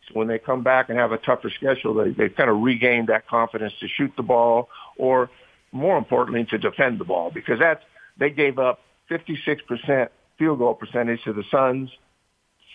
So 0.08 0.14
when 0.14 0.28
they 0.28 0.38
come 0.38 0.62
back 0.64 0.90
and 0.90 1.00
have 1.00 1.12
a 1.12 1.18
tougher 1.18 1.50
schedule, 1.50 1.96
they, 1.96 2.12
they 2.12 2.30
kind 2.30 2.50
of 2.50 2.62
regain 2.62 3.08
that 3.08 3.28
confidence 3.28 3.74
to 3.80 3.88
shoot 3.88 4.12
the 4.16 4.24
ball 4.24 4.70
or 4.98 5.30
more 5.72 5.98
importantly 5.98 6.46
to 6.46 6.58
defend 6.58 7.00
the 7.00 7.06
ball 7.06 7.32
because 7.32 7.60
that's, 7.60 7.84
they 8.18 8.30
gave 8.30 8.60
up 8.60 8.82
56% 9.10 10.10
field 10.38 10.60
goal 10.60 10.76
percentage 10.76 11.24
to 11.24 11.34
the 11.34 11.44
Suns, 11.50 11.90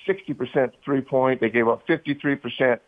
60% 0.09 0.73
three 0.85 1.01
point. 1.01 1.41
They 1.41 1.51
gave 1.51 1.69
up 1.69 1.87
53% 1.87 2.81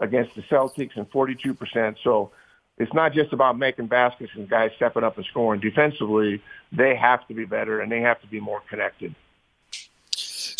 against 0.00 0.34
the 0.34 0.42
Celtics 0.42 0.96
and 0.96 1.10
42%. 1.10 1.96
So 2.02 2.30
it's 2.78 2.92
not 2.94 3.12
just 3.12 3.32
about 3.32 3.58
making 3.58 3.86
baskets 3.86 4.32
and 4.34 4.48
guys 4.48 4.70
stepping 4.76 5.04
up 5.04 5.16
and 5.16 5.26
scoring. 5.26 5.60
Defensively, 5.60 6.42
they 6.72 6.96
have 6.96 7.26
to 7.28 7.34
be 7.34 7.44
better 7.44 7.80
and 7.80 7.92
they 7.92 8.00
have 8.00 8.20
to 8.22 8.26
be 8.26 8.40
more 8.40 8.62
connected. 8.68 9.14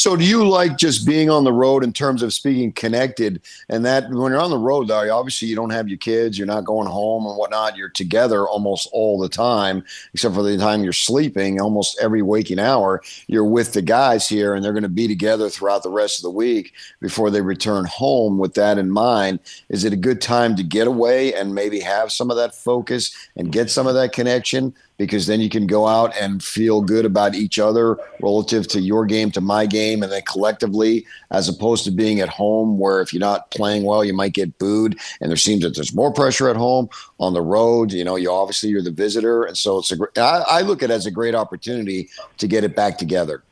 So, 0.03 0.17
do 0.17 0.25
you 0.25 0.49
like 0.49 0.79
just 0.79 1.07
being 1.07 1.31
on 1.31 1.45
the 1.45 1.53
road 1.53 1.85
in 1.85 1.93
terms 1.93 2.25
of 2.25 2.33
speaking 2.33 2.73
connected? 2.73 3.41
And 3.69 3.85
that 3.85 4.11
when 4.11 4.33
you're 4.33 4.41
on 4.41 4.51
the 4.51 4.59
road, 4.59 4.89
though, 4.89 5.17
obviously 5.17 5.47
you 5.47 5.55
don't 5.55 5.71
have 5.71 5.89
your 5.89 5.97
kids, 5.97 6.37
you're 6.37 6.45
not 6.45 6.65
going 6.65 6.89
home 6.89 7.25
and 7.25 7.37
whatnot. 7.37 7.77
You're 7.77 7.89
together 7.89 8.49
almost 8.49 8.89
all 8.91 9.17
the 9.17 9.29
time, 9.29 9.85
except 10.13 10.35
for 10.35 10.43
the 10.43 10.59
time 10.59 10.83
you're 10.83 10.93
sleeping. 10.93 11.61
Almost 11.61 12.01
every 12.03 12.21
waking 12.21 12.59
hour, 12.59 13.01
you're 13.29 13.45
with 13.45 13.75
the 13.75 13.81
guys 13.81 14.29
here, 14.29 14.57
and 14.57 14.65
they're 14.65 14.73
going 14.73 14.83
to 14.83 14.89
be 14.89 15.07
together 15.07 15.49
throughout 15.49 15.85
the 15.85 15.89
rest 15.89 16.19
of 16.19 16.25
the 16.25 16.31
week 16.31 16.73
before 17.01 17.31
they 17.31 17.41
return 17.41 17.85
home. 17.85 18.39
With 18.39 18.55
that 18.55 18.79
in 18.79 18.91
mind, 18.91 19.39
is 19.69 19.85
it 19.85 19.93
a 19.93 19.97
good 19.97 20.21
time 20.21 20.57
to 20.57 20.65
get 20.65 20.89
away 20.89 21.33
and 21.33 21.55
maybe 21.55 21.79
have 21.79 22.11
some 22.11 22.29
of 22.29 22.37
that 22.39 22.57
focus 22.57 23.15
and 23.37 23.53
get 23.53 23.71
some 23.71 23.87
of 23.87 23.95
that 23.95 24.13
connection? 24.13 24.75
Because 25.03 25.27
then 25.27 25.41
you 25.41 25.49
can 25.49 25.67
go 25.67 25.89
out 25.89 26.17
and 26.17 26.45
feel 26.45 26.81
good 26.81 27.05
about 27.05 27.35
each 27.35 27.59
other 27.59 27.99
relative 28.21 28.69
to 28.69 28.81
your 28.81 29.05
game 29.05 29.33
to 29.33 29.41
my 29.41 29.67
game 29.67 30.01
and 30.01 30.13
then 30.13 30.23
collectively 30.23 31.05
as 31.33 31.49
opposed 31.49 31.83
to 31.83 31.91
being 31.91 32.21
at 32.21 32.29
home 32.29 32.79
where 32.79 33.01
if 33.01 33.13
you're 33.13 33.19
not 33.19 33.51
playing 33.51 33.83
well 33.83 34.05
you 34.05 34.15
might 34.15 34.33
get 34.33 34.57
booed 34.59 34.97
and 35.21 35.29
there 35.29 35.37
seems 35.37 35.65
that 35.65 35.75
there's 35.75 35.93
more 35.93 36.13
pressure 36.13 36.49
at 36.49 36.55
home 36.55 36.89
on 37.19 37.33
the 37.33 37.43
road. 37.43 37.91
You 37.91 38.05
know 38.05 38.15
you 38.15 38.31
obviously 38.31 38.69
you're 38.69 38.81
the 38.81 38.93
visitor. 38.93 39.43
And 39.43 39.59
so 39.59 39.79
it's 39.79 39.91
a 39.91 39.97
I, 40.17 40.45
I 40.59 40.61
look 40.61 40.85
at 40.85 40.91
it 40.91 40.95
as 40.95 41.05
a 41.05 41.11
great 41.11 41.35
opportunity 41.35 42.09
to 42.39 42.47
get 42.47 42.63
it 42.63 42.77
back 42.77 42.97
together. 42.97 43.43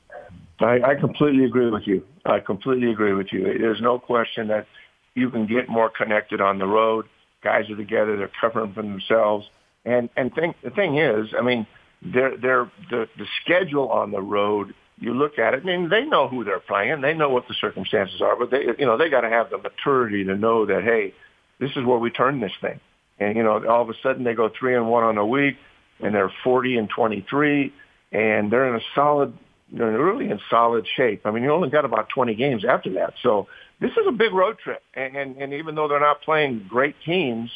I, 0.61 0.81
I 0.83 0.95
completely 0.95 1.45
agree 1.47 1.69
with 1.69 1.89
you. 1.89 2.07
I 2.27 2.39
completely 2.39 2.93
agree 2.93 3.15
with 3.15 3.33
you. 3.33 3.43
There's 3.59 3.81
no 3.81 3.99
question 3.99 4.47
that 4.49 4.69
you 5.15 5.31
can 5.31 5.47
get 5.49 5.69
more 5.69 5.91
connected 5.91 6.41
on 6.41 6.59
the 6.59 6.67
road. 6.67 7.07
Guys 7.43 7.69
are 7.71 7.77
together. 7.77 8.17
They're 8.17 8.31
covering 8.41 8.73
for 8.73 8.83
themselves 8.83 9.49
and 9.85 10.09
and 10.17 10.35
thing, 10.35 10.55
the 10.63 10.71
thing 10.71 10.99
is, 10.99 11.29
I 11.39 11.43
mean, 11.43 11.67
they're, 12.03 12.37
they're, 12.37 12.71
the 12.91 13.09
the 13.19 13.27
schedule 13.43 13.89
on 13.89 14.11
the 14.11 14.23
road. 14.23 14.75
You 14.99 15.15
look 15.15 15.39
at 15.39 15.55
it, 15.55 15.63
I 15.63 15.65
mean, 15.65 15.89
they 15.89 16.05
know 16.05 16.29
who 16.29 16.45
they're 16.45 16.61
playing. 16.61 17.01
They 17.01 17.15
know 17.15 17.31
what 17.31 17.49
the 17.49 17.55
circumstances 17.55 18.21
are, 18.21 18.37
but 18.37 18.51
they, 18.51 18.65
you 18.79 18.85
know, 18.85 18.99
they 18.99 19.09
got 19.09 19.23
to 19.23 19.31
have 19.31 19.49
the 19.49 19.57
maturity 19.57 20.25
to 20.25 20.37
know 20.37 20.67
that, 20.67 20.85
hey, 20.85 21.15
this 21.59 21.71
is 21.71 21.85
where 21.87 21.97
we 21.99 22.11
turn 22.11 22.41
this 22.41 22.53
thing. 22.61 22.81
And 23.19 23.37
you 23.37 23.43
know, 23.43 23.65
all 23.67 23.83
of 23.83 23.89
a 23.89 23.95
sudden 24.03 24.25
they 24.25 24.35
go 24.35 24.51
three 24.59 24.75
and 24.75 24.89
one 24.89 25.05
on 25.05 25.17
a 25.19 25.25
week, 25.27 25.57
and 26.01 26.15
they're 26.15 26.33
forty 26.45 26.77
and 26.77 26.89
twenty 26.89 27.25
three, 27.29 27.73
and 28.13 28.51
they're 28.51 28.69
in 28.69 28.75
a 28.75 28.85
solid, 28.95 29.33
they're 29.73 29.91
really 29.91 30.31
in 30.31 30.41
solid 30.51 30.87
shape. 30.97 31.23
I 31.25 31.31
mean, 31.31 31.43
you 31.43 31.51
only 31.51 31.71
got 31.71 31.85
about 31.85 32.09
twenty 32.09 32.35
games 32.35 32.65
after 32.65 32.93
that, 32.95 33.15
so 33.23 33.47
this 33.81 33.93
is 33.93 34.07
a 34.07 34.13
big 34.13 34.33
road 34.33 34.59
trip. 34.59 34.83
And 34.95 35.17
and, 35.17 35.37
and 35.37 35.53
even 35.55 35.75
though 35.75 35.89
they're 35.89 36.01
not 36.01 36.23
playing 36.23 36.67
great 36.69 36.97
teams 37.05 37.51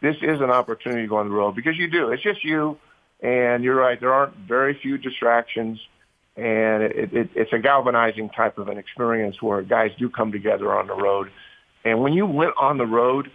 this 0.00 0.16
is 0.22 0.40
an 0.40 0.50
opportunity 0.50 1.02
to 1.02 1.08
go 1.08 1.16
on 1.16 1.28
the 1.28 1.34
road 1.34 1.54
because 1.56 1.76
you 1.76 1.88
do. 1.88 2.10
It's 2.10 2.22
just 2.22 2.44
you, 2.44 2.78
and 3.20 3.64
you're 3.64 3.74
right. 3.74 3.98
There 3.98 4.12
aren't 4.12 4.36
very 4.36 4.78
few 4.80 4.98
distractions, 4.98 5.80
and 6.36 6.82
it, 6.82 7.12
it, 7.12 7.30
it's 7.34 7.52
a 7.52 7.58
galvanizing 7.58 8.30
type 8.30 8.58
of 8.58 8.68
an 8.68 8.78
experience 8.78 9.42
where 9.42 9.62
guys 9.62 9.90
do 9.98 10.08
come 10.08 10.30
together 10.30 10.72
on 10.72 10.86
the 10.86 10.94
road. 10.94 11.30
And 11.84 12.00
when 12.00 12.12
you 12.12 12.26
went 12.26 12.54
on 12.56 12.78
the 12.78 12.86
road, 12.86 13.30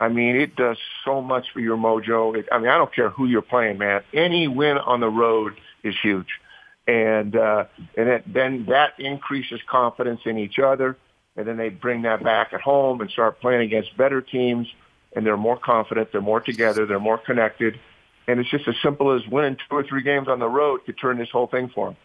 I 0.00 0.08
mean, 0.08 0.36
it 0.36 0.56
does 0.56 0.76
so 1.04 1.20
much 1.20 1.46
for 1.52 1.60
your 1.60 1.76
mojo. 1.76 2.36
It, 2.36 2.46
I 2.52 2.58
mean, 2.58 2.68
I 2.68 2.78
don't 2.78 2.94
care 2.94 3.10
who 3.10 3.26
you're 3.26 3.42
playing, 3.42 3.78
man. 3.78 4.02
Any 4.12 4.48
win 4.48 4.78
on 4.78 5.00
the 5.00 5.08
road 5.08 5.54
is 5.82 5.94
huge, 6.00 6.40
and 6.86 7.34
uh, 7.34 7.64
and 7.96 8.08
it, 8.08 8.32
then 8.32 8.66
that 8.68 9.00
increases 9.00 9.60
confidence 9.68 10.20
in 10.26 10.38
each 10.38 10.58
other. 10.58 10.96
And 11.36 11.48
then 11.48 11.56
they 11.56 11.68
bring 11.68 12.02
that 12.02 12.22
back 12.22 12.52
at 12.52 12.60
home 12.60 13.00
and 13.00 13.10
start 13.10 13.40
playing 13.40 13.62
against 13.62 13.96
better 13.96 14.20
teams 14.20 14.68
and 15.14 15.24
they're 15.24 15.36
more 15.36 15.56
confident, 15.56 16.12
they're 16.12 16.20
more 16.20 16.40
together, 16.40 16.86
they're 16.86 16.98
more 16.98 17.18
connected. 17.18 17.78
And 18.26 18.40
it's 18.40 18.48
just 18.48 18.66
as 18.68 18.74
simple 18.82 19.12
as 19.12 19.26
winning 19.28 19.56
two 19.56 19.76
or 19.76 19.82
three 19.82 20.02
games 20.02 20.28
on 20.28 20.38
the 20.38 20.48
road 20.48 20.84
could 20.86 20.98
turn 20.98 21.18
this 21.18 21.30
whole 21.30 21.46
thing 21.46 21.68
for 21.68 21.88
them. 21.88 21.96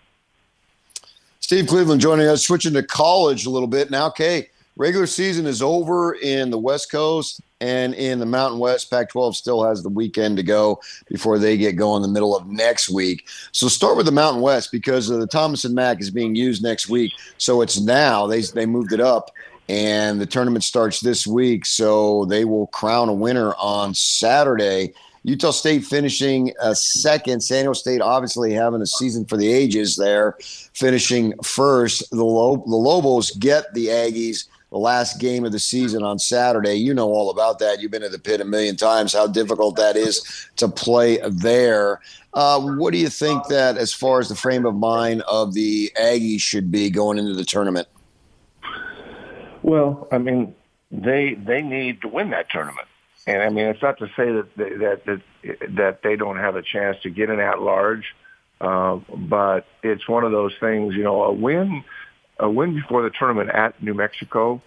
Steve 1.40 1.68
Cleveland 1.68 2.02
joining 2.02 2.28
us, 2.28 2.46
switching 2.46 2.74
to 2.74 2.84
college 2.84 3.46
a 3.46 3.50
little 3.50 3.68
bit 3.68 3.90
now. 3.90 4.08
Okay, 4.08 4.50
regular 4.76 5.08
season 5.08 5.46
is 5.46 5.62
over 5.62 6.14
in 6.14 6.52
the 6.52 6.58
West 6.58 6.92
Coast 6.92 7.42
and 7.62 7.94
in 7.96 8.20
the 8.20 8.26
Mountain 8.26 8.60
West. 8.60 8.90
Pac 8.90 9.10
12 9.10 9.36
still 9.36 9.64
has 9.64 9.82
the 9.82 9.90
weekend 9.90 10.38
to 10.38 10.44
go 10.44 10.80
before 11.08 11.40
they 11.40 11.58
get 11.58 11.76
going 11.76 12.02
the 12.02 12.08
middle 12.08 12.36
of 12.36 12.48
next 12.48 12.90
week. 12.90 13.28
So 13.52 13.68
start 13.68 13.98
with 13.98 14.06
the 14.06 14.12
Mountain 14.12 14.42
West 14.42 14.72
because 14.72 15.08
the 15.08 15.28
Thomas 15.28 15.66
and 15.66 15.76
Mack 15.76 16.02
is 16.02 16.12
being 16.12 16.36
used 16.36 16.62
next 16.62 16.90
week. 16.90 17.14
So 17.38 17.62
it's 17.62 17.80
now, 17.80 18.28
they, 18.28 18.42
they 18.42 18.66
moved 18.66 18.94
it 18.94 19.02
up 19.02 19.32
and 19.70 20.20
the 20.20 20.26
tournament 20.26 20.64
starts 20.64 21.00
this 21.00 21.28
week. 21.28 21.66
So 21.66 22.26
they 22.26 22.44
will 22.44 22.68
crown 22.68 23.08
a 23.08 23.14
winner 23.14 23.54
on 23.54 23.94
Saturday. 23.94 24.94
Utah 25.24 25.52
State 25.52 25.86
finishing 25.86 26.52
a 26.60 26.74
second. 26.74 27.42
San 27.42 27.60
Diego 27.64 27.74
State 27.74 28.02
obviously 28.02 28.52
having 28.52 28.82
a 28.82 28.88
season 28.88 29.26
for 29.26 29.38
the 29.38 29.52
ages 29.52 29.96
there, 29.96 30.38
finishing 30.74 31.38
first. 31.44 32.10
The, 32.10 32.24
Lo- 32.24 32.64
the 32.66 32.76
Lobos 32.76 33.32
get 33.32 33.72
the 33.74 33.88
Aggies 33.88 34.48
the 34.72 34.78
last 34.78 35.20
game 35.20 35.46
of 35.46 35.52
the 35.52 35.60
season 35.60 36.04
on 36.04 36.20
Saturday. 36.20 36.76
You 36.76 36.94
know 36.94 37.10
all 37.10 37.30
about 37.30 37.60
that. 37.60 37.80
You've 37.82 37.92
been 37.92 38.04
to 38.04 38.10
the 38.10 38.20
pit 38.20 38.42
a 38.42 38.46
million 38.46 38.76
times, 38.76 39.14
how 39.14 39.28
difficult 39.28 39.76
that 39.78 39.96
is 39.96 40.48
to 40.58 40.68
play 40.68 41.20
there. 41.28 42.02
Uh, 42.34 42.60
what 42.60 42.94
do 42.94 43.00
you 43.00 43.10
think 43.10 43.48
that, 43.48 43.78
as 43.78 43.92
far 43.92 44.20
as 44.20 44.30
the 44.30 44.36
frame 44.36 44.66
of 44.66 44.76
mind 44.76 45.24
of 45.24 45.54
the 45.54 45.92
Aggies, 46.00 46.42
should 46.42 46.72
be 46.72 46.92
going 46.92 47.18
into 47.18 47.34
the 47.34 47.44
tournament? 47.44 47.88
Well, 49.70 50.08
I 50.12 50.18
mean, 50.18 50.56
they 50.90 51.36
they 51.36 51.62
need 51.62 52.02
to 52.02 52.08
win 52.08 52.32
that 52.32 52.50
tournament, 52.50 52.88
and 53.28 53.44
I 53.44 53.50
mean, 53.50 53.68
it's 53.68 53.84
not 53.84 54.00
to 54.00 54.08
say 54.18 54.32
that 54.32 54.48
they, 54.58 54.70
that 54.78 55.06
that 55.06 55.22
that 55.76 56.00
they 56.02 56.16
don't 56.16 56.38
have 56.38 56.56
a 56.56 56.64
chance 56.64 56.98
to 57.04 57.12
get 57.12 57.30
an 57.30 57.40
at 57.40 57.62
large, 57.62 58.16
uh, 58.60 58.96
but 59.16 59.68
it's 59.84 60.10
one 60.10 60.24
of 60.24 60.32
those 60.32 60.54
things. 60.60 60.96
You 60.96 61.04
know, 61.04 61.22
a 61.22 61.32
win 61.32 61.84
a 62.40 62.50
win 62.50 62.74
before 62.74 63.04
the 63.04 63.12
tournament 63.12 63.52
at 63.52 63.80
New 63.84 63.94
Mexico 63.94 64.60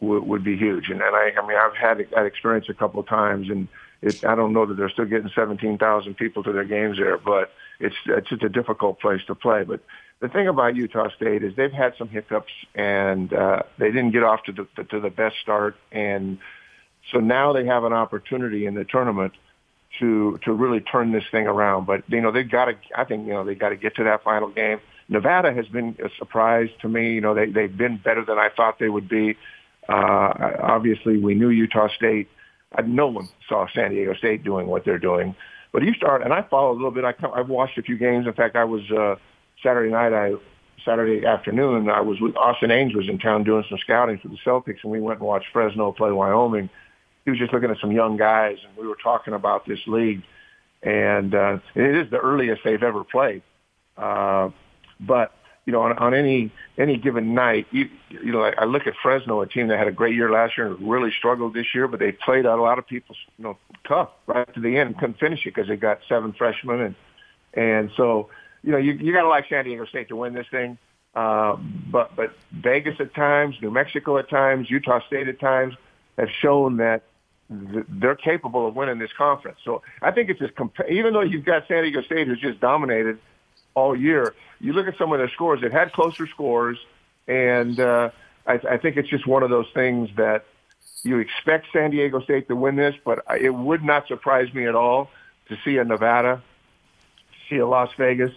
would, 0.00 0.24
would 0.24 0.42
be 0.42 0.56
huge, 0.56 0.90
and, 0.90 1.00
and 1.00 1.14
I 1.14 1.30
I 1.40 1.46
mean, 1.46 1.56
I've 1.56 1.76
had 1.76 2.04
that 2.16 2.26
experience 2.26 2.68
a 2.68 2.74
couple 2.74 2.98
of 2.98 3.06
times, 3.06 3.50
and 3.50 3.68
it, 4.02 4.24
I 4.24 4.34
don't 4.34 4.52
know 4.52 4.66
that 4.66 4.74
they're 4.74 4.90
still 4.90 5.04
getting 5.04 5.30
seventeen 5.32 5.78
thousand 5.78 6.14
people 6.16 6.42
to 6.42 6.52
their 6.52 6.64
games 6.64 6.98
there, 6.98 7.18
but 7.18 7.52
it's 7.78 7.94
it's 8.06 8.30
just 8.30 8.42
a 8.42 8.48
difficult 8.48 8.98
place 8.98 9.20
to 9.28 9.36
play, 9.36 9.62
but 9.62 9.78
the 10.20 10.28
thing 10.28 10.48
about 10.48 10.76
Utah 10.76 11.08
State 11.16 11.42
is 11.42 11.56
they've 11.56 11.72
had 11.72 11.94
some 11.96 12.08
hiccups 12.08 12.52
and 12.74 13.32
uh, 13.32 13.62
they 13.78 13.86
didn't 13.86 14.10
get 14.10 14.22
off 14.22 14.42
to 14.44 14.52
the 14.52 14.84
to 14.84 15.00
the 15.00 15.10
best 15.10 15.36
start, 15.42 15.76
and 15.90 16.38
so 17.10 17.18
now 17.18 17.52
they 17.52 17.64
have 17.66 17.84
an 17.84 17.92
opportunity 17.92 18.66
in 18.66 18.74
the 18.74 18.84
tournament 18.84 19.32
to 19.98 20.38
to 20.44 20.52
really 20.52 20.80
turn 20.80 21.12
this 21.12 21.24
thing 21.30 21.46
around. 21.46 21.86
But 21.86 22.04
you 22.08 22.20
know 22.20 22.30
they've 22.30 22.50
got 22.50 22.66
to. 22.66 22.74
I 22.94 23.04
think 23.04 23.26
you 23.26 23.32
know 23.32 23.44
they 23.44 23.54
got 23.54 23.70
to 23.70 23.76
get 23.76 23.96
to 23.96 24.04
that 24.04 24.22
final 24.22 24.50
game. 24.50 24.80
Nevada 25.08 25.52
has 25.52 25.66
been 25.66 25.96
a 26.04 26.10
surprise 26.18 26.68
to 26.82 26.88
me. 26.88 27.14
You 27.14 27.22
know 27.22 27.34
they 27.34 27.46
they've 27.46 27.74
been 27.74 27.96
better 27.96 28.24
than 28.24 28.38
I 28.38 28.50
thought 28.54 28.78
they 28.78 28.90
would 28.90 29.08
be. 29.08 29.36
Uh, 29.88 30.52
obviously, 30.62 31.18
we 31.18 31.34
knew 31.34 31.48
Utah 31.48 31.88
State. 31.96 32.28
Uh, 32.76 32.82
no 32.86 33.06
one 33.06 33.28
saw 33.48 33.66
San 33.74 33.90
Diego 33.90 34.14
State 34.14 34.44
doing 34.44 34.66
what 34.66 34.84
they're 34.84 34.98
doing. 34.98 35.34
But 35.72 35.82
you 35.82 35.94
start, 35.94 36.22
and 36.22 36.32
I 36.32 36.42
follow 36.42 36.72
a 36.72 36.74
little 36.74 36.90
bit. 36.90 37.04
I 37.04 37.14
I've 37.34 37.48
watched 37.48 37.78
a 37.78 37.82
few 37.82 37.96
games. 37.96 38.26
In 38.26 38.34
fact, 38.34 38.54
I 38.54 38.64
was 38.64 38.82
uh, 38.90 39.16
Saturday 39.62 39.90
night, 39.90 40.12
I 40.12 40.34
Saturday 40.84 41.26
afternoon, 41.26 41.90
I 41.90 42.00
was 42.00 42.20
with 42.20 42.36
Austin 42.36 42.70
Ainge 42.70 42.94
was 42.94 43.08
in 43.08 43.18
town 43.18 43.44
doing 43.44 43.64
some 43.68 43.78
scouting 43.78 44.18
for 44.18 44.28
the 44.28 44.38
Celtics, 44.44 44.82
and 44.82 44.90
we 44.90 45.00
went 45.00 45.20
and 45.20 45.28
watched 45.28 45.48
Fresno 45.52 45.92
play 45.92 46.10
Wyoming. 46.10 46.70
He 47.24 47.30
was 47.30 47.38
just 47.38 47.52
looking 47.52 47.70
at 47.70 47.78
some 47.80 47.92
young 47.92 48.16
guys, 48.16 48.56
and 48.66 48.76
we 48.76 48.86
were 48.86 48.96
talking 49.02 49.34
about 49.34 49.66
this 49.66 49.80
league, 49.86 50.22
and 50.82 51.34
uh, 51.34 51.58
it 51.74 51.96
is 51.96 52.10
the 52.10 52.18
earliest 52.18 52.62
they've 52.64 52.82
ever 52.82 53.04
played. 53.04 53.42
Uh, 53.96 54.50
but 54.98 55.32
you 55.66 55.72
know, 55.72 55.82
on, 55.82 55.98
on 55.98 56.14
any 56.14 56.50
any 56.78 56.96
given 56.96 57.34
night, 57.34 57.66
you 57.70 57.88
you 58.08 58.32
know, 58.32 58.42
I, 58.42 58.54
I 58.58 58.64
look 58.64 58.86
at 58.86 58.94
Fresno, 59.02 59.42
a 59.42 59.46
team 59.46 59.68
that 59.68 59.78
had 59.78 59.88
a 59.88 59.92
great 59.92 60.14
year 60.14 60.30
last 60.30 60.56
year 60.56 60.66
and 60.68 60.90
really 60.90 61.12
struggled 61.16 61.52
this 61.52 61.66
year, 61.74 61.86
but 61.86 62.00
they 62.00 62.12
played 62.12 62.46
out 62.46 62.58
a 62.58 62.62
lot 62.62 62.78
of 62.78 62.86
people, 62.86 63.14
you 63.36 63.44
know, 63.44 63.58
tough 63.86 64.08
right 64.26 64.52
to 64.54 64.60
the 64.60 64.78
end 64.78 64.98
couldn't 64.98 65.18
finish 65.18 65.40
it 65.46 65.54
because 65.54 65.68
they 65.68 65.76
got 65.76 66.00
seven 66.08 66.32
freshmen 66.32 66.80
and 66.80 66.94
and 67.52 67.90
so 67.96 68.30
you 68.62 68.72
know, 68.72 68.78
you, 68.78 68.92
you 68.92 69.12
got 69.12 69.22
to 69.22 69.28
like 69.28 69.48
San 69.48 69.64
Diego 69.64 69.84
State 69.86 70.08
to 70.08 70.16
win 70.16 70.34
this 70.34 70.46
thing. 70.50 70.78
Uh, 71.14 71.56
but 71.90 72.14
but 72.14 72.36
Vegas 72.52 73.00
at 73.00 73.12
times, 73.14 73.56
New 73.60 73.70
Mexico 73.70 74.18
at 74.18 74.30
times, 74.30 74.70
Utah 74.70 75.00
State 75.06 75.26
at 75.26 75.40
times 75.40 75.74
have 76.16 76.28
shown 76.30 76.76
that 76.76 77.02
th- 77.48 77.84
they're 77.88 78.14
capable 78.14 78.68
of 78.68 78.76
winning 78.76 78.98
this 78.98 79.12
conference. 79.12 79.58
So 79.64 79.82
I 80.00 80.12
think 80.12 80.30
it's 80.30 80.38
just 80.38 80.54
comp- 80.54 80.88
even 80.88 81.12
though 81.12 81.22
you've 81.22 81.44
got 81.44 81.66
San 81.66 81.82
Diego 81.82 82.02
State 82.02 82.28
who's 82.28 82.38
just 82.38 82.60
dominated 82.60 83.18
all 83.74 83.96
year, 83.96 84.34
you 84.60 84.72
look 84.72 84.86
at 84.86 84.96
some 84.98 85.12
of 85.12 85.18
their 85.18 85.30
scores; 85.30 85.60
they've 85.60 85.72
had 85.72 85.92
closer 85.92 86.28
scores, 86.28 86.78
and 87.26 87.80
uh, 87.80 88.10
I, 88.46 88.60
I 88.70 88.76
think 88.76 88.96
it's 88.96 89.08
just 89.08 89.26
one 89.26 89.42
of 89.42 89.50
those 89.50 89.68
things 89.74 90.10
that 90.16 90.44
You 91.02 91.18
expect 91.18 91.66
San 91.72 91.90
Diego 91.90 92.20
State 92.20 92.48
to 92.48 92.56
win 92.56 92.76
this, 92.76 92.94
but 93.04 93.24
it 93.40 93.50
would 93.50 93.82
not 93.82 94.06
surprise 94.06 94.52
me 94.52 94.66
at 94.66 94.74
all 94.74 95.10
to 95.48 95.56
see 95.64 95.78
a 95.78 95.84
Nevada, 95.84 96.42
see 97.48 97.56
a 97.56 97.66
Las 97.66 97.90
Vegas, 97.96 98.32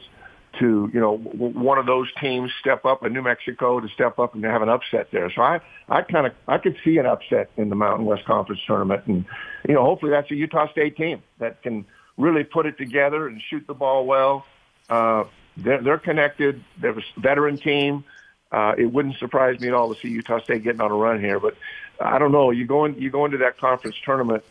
to 0.60 0.90
you 0.94 1.00
know 1.00 1.18
one 1.18 1.78
of 1.78 1.86
those 1.86 2.08
teams 2.22 2.52
step 2.60 2.86
up, 2.86 3.04
a 3.04 3.10
New 3.10 3.22
Mexico 3.22 3.80
to 3.80 3.88
step 3.90 4.20
up 4.20 4.34
and 4.34 4.44
to 4.44 4.50
have 4.50 4.62
an 4.62 4.70
upset 4.70 5.10
there. 5.12 5.32
So 5.32 5.42
I 5.42 5.62
I 5.90 6.02
kind 6.02 6.28
of 6.28 6.34
I 6.48 6.58
could 6.58 6.78
see 6.84 6.98
an 6.98 7.06
upset 7.06 7.50
in 7.58 7.70
the 7.70 7.76
Mountain 7.76 8.06
West 8.06 8.26
Conference 8.26 8.62
tournament, 8.66 9.06
and 9.08 9.26
you 9.68 9.74
know 9.74 9.84
hopefully 9.84 10.12
that's 10.12 10.30
a 10.32 10.36
Utah 10.36 10.70
State 10.72 10.96
team 10.96 11.24
that 11.40 11.62
can 11.62 11.86
really 12.18 12.44
put 12.44 12.66
it 12.66 12.78
together 12.78 13.28
and 13.28 13.42
shoot 13.42 13.66
the 13.68 13.74
ball 13.74 14.06
well. 14.06 14.46
Uh, 14.90 15.24
they're, 15.58 15.82
they're 15.82 15.98
connected. 15.98 16.64
They're 16.80 16.98
a 16.98 17.04
veteran 17.18 17.58
team. 17.58 18.04
Uh, 18.52 18.76
it 18.78 18.86
wouldn't 18.86 19.18
surprise 19.18 19.60
me 19.60 19.68
at 19.68 19.74
all 19.74 19.94
to 19.94 20.00
see 20.00 20.10
Utah 20.10 20.40
State 20.42 20.64
getting 20.64 20.82
on 20.82 20.92
a 20.92 20.96
run 20.96 21.20
here, 21.20 21.40
but 21.40 21.58
I 22.00 22.20
don't 22.20 22.32
know. 22.32 22.52
You 22.52 22.66
go 22.66 22.86
in, 22.86 23.02
you 23.02 23.10
go 23.10 23.26
into 23.26 23.38
that 23.38 23.58
conference 23.58 23.96
tournament 24.06 24.44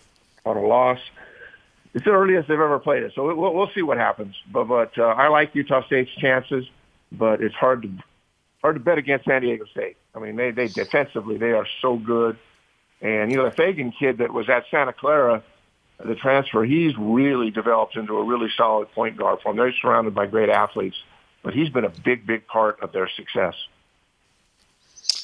on 0.44 0.56
a 0.56 0.66
loss. 0.66 0.98
It's 1.94 2.04
the 2.04 2.12
earliest 2.12 2.48
they've 2.48 2.58
ever 2.58 2.78
played 2.78 3.02
it, 3.02 3.12
so 3.14 3.34
we'll, 3.34 3.54
we'll 3.54 3.70
see 3.74 3.82
what 3.82 3.98
happens. 3.98 4.34
But 4.50 4.64
but 4.64 4.96
uh, 4.98 5.02
I 5.02 5.28
like 5.28 5.54
Utah 5.54 5.84
State's 5.86 6.10
chances, 6.18 6.64
but 7.10 7.42
it's 7.42 7.54
hard 7.54 7.82
to 7.82 7.90
hard 8.62 8.76
to 8.76 8.80
bet 8.80 8.98
against 8.98 9.26
San 9.26 9.42
Diego 9.42 9.66
State. 9.66 9.96
I 10.14 10.18
mean, 10.18 10.36
they 10.36 10.52
they 10.52 10.68
defensively 10.68 11.36
they 11.36 11.52
are 11.52 11.66
so 11.82 11.96
good, 11.96 12.38
and 13.02 13.30
you 13.30 13.36
know 13.36 13.44
the 13.44 13.50
Fagan 13.50 13.92
kid 13.92 14.18
that 14.18 14.32
was 14.32 14.48
at 14.48 14.64
Santa 14.70 14.94
Clara, 14.94 15.42
the 16.04 16.14
transfer, 16.14 16.64
he's 16.64 16.96
really 16.98 17.50
developed 17.50 17.96
into 17.96 18.16
a 18.16 18.24
really 18.24 18.48
solid 18.56 18.90
point 18.92 19.16
guard 19.16 19.40
for 19.42 19.50
them. 19.50 19.56
They're 19.56 19.74
surrounded 19.80 20.14
by 20.14 20.26
great 20.26 20.48
athletes, 20.48 20.96
but 21.42 21.54
he's 21.54 21.68
been 21.68 21.84
a 21.84 21.92
big 22.04 22.26
big 22.26 22.46
part 22.46 22.80
of 22.82 22.92
their 22.92 23.08
success. 23.16 23.54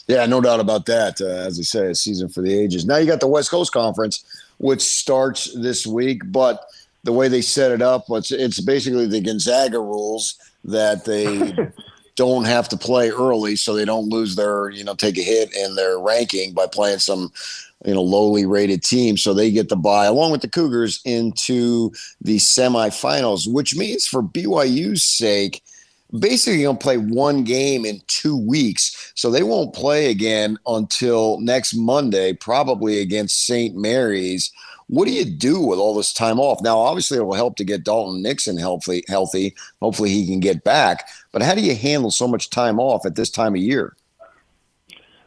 Yeah, 0.07 0.25
no 0.27 0.41
doubt 0.41 0.61
about 0.61 0.87
that. 0.87 1.21
Uh, 1.21 1.27
as 1.27 1.59
I 1.59 1.63
say, 1.63 1.91
a 1.91 1.95
season 1.95 2.29
for 2.29 2.43
the 2.43 2.53
ages. 2.53 2.87
Now 2.87 2.97
you 2.97 3.07
got 3.07 3.21
the 3.21 3.29
West 3.29 3.51
Coast 3.51 3.73
Conference, 3.73 4.25
which 4.59 4.83
starts 4.83 5.53
this 5.55 5.87
week, 5.87 6.23
but 6.27 6.65
the 7.05 7.13
way 7.13 7.29
they 7.29 7.41
set 7.41 7.71
it 7.71 7.83
up, 7.83 8.05
it's, 8.11 8.31
it's 8.31 8.61
basically 8.61 9.07
the 9.07 9.21
Gonzaga 9.21 9.81
rules 9.81 10.39
that 10.65 11.05
they 11.05 11.57
don't 12.17 12.45
have 12.45 12.69
to 12.69 12.77
play 12.77 13.11
early, 13.11 13.57
so 13.57 13.75
they 13.75 13.85
don't 13.85 14.09
lose 14.09 14.35
their, 14.35 14.71
you 14.71 14.85
know, 14.85 14.95
take 14.95 15.17
a 15.17 15.23
hit 15.23 15.55
in 15.55 15.77
their 15.77 15.99
ranking 15.99 16.53
by 16.53 16.67
playing 16.67 16.99
some, 16.99 17.33
you 17.85 17.95
know, 17.95 18.03
lowly 18.03 18.45
rated 18.45 18.83
team. 18.83 19.17
So 19.17 19.33
they 19.33 19.51
get 19.53 19.69
the 19.69 19.77
buy 19.77 20.07
along 20.07 20.33
with 20.33 20.43
the 20.43 20.49
Cougars 20.49 21.01
into 21.05 21.93
the 22.21 22.39
semifinals, 22.39 23.51
which 23.51 23.77
means 23.77 24.07
for 24.07 24.23
BYU's 24.23 25.05
sake 25.05 25.63
basically 26.19 26.63
going 26.63 26.77
to 26.77 26.83
play 26.83 26.97
one 26.97 27.45
game 27.45 27.85
in 27.85 28.01
two 28.07 28.37
weeks. 28.37 29.13
So 29.15 29.31
they 29.31 29.43
won't 29.43 29.75
play 29.75 30.11
again 30.11 30.59
until 30.67 31.41
next 31.41 31.75
Monday, 31.75 32.33
probably 32.33 33.01
against 33.01 33.47
St. 33.47 33.77
Mary's. 33.77 34.53
What 34.89 35.07
do 35.07 35.13
you 35.13 35.27
do 35.27 35.61
with 35.61 35.79
all 35.79 35.95
this 35.95 36.15
time 36.15 36.41
off? 36.41 36.63
Now, 36.63 36.79
obviously, 36.79 37.19
it 37.19 37.23
will 37.23 37.35
help 37.35 37.57
to 37.57 37.65
get 37.65 37.85
Dalton 37.85 38.23
Nixon 38.23 38.57
healthy. 38.57 39.05
Healthy. 39.07 39.55
Hopefully, 39.83 40.09
he 40.09 40.27
can 40.27 40.41
get 40.41 40.65
back. 40.65 41.09
But 41.31 41.43
how 41.43 41.55
do 41.55 41.61
you 41.61 41.75
handle 41.75 42.11
so 42.11 42.27
much 42.27 42.49
time 42.49 42.81
off 42.81 43.05
at 43.05 43.15
this 43.15 43.29
time 43.29 43.55
of 43.55 43.61
year? 43.61 43.95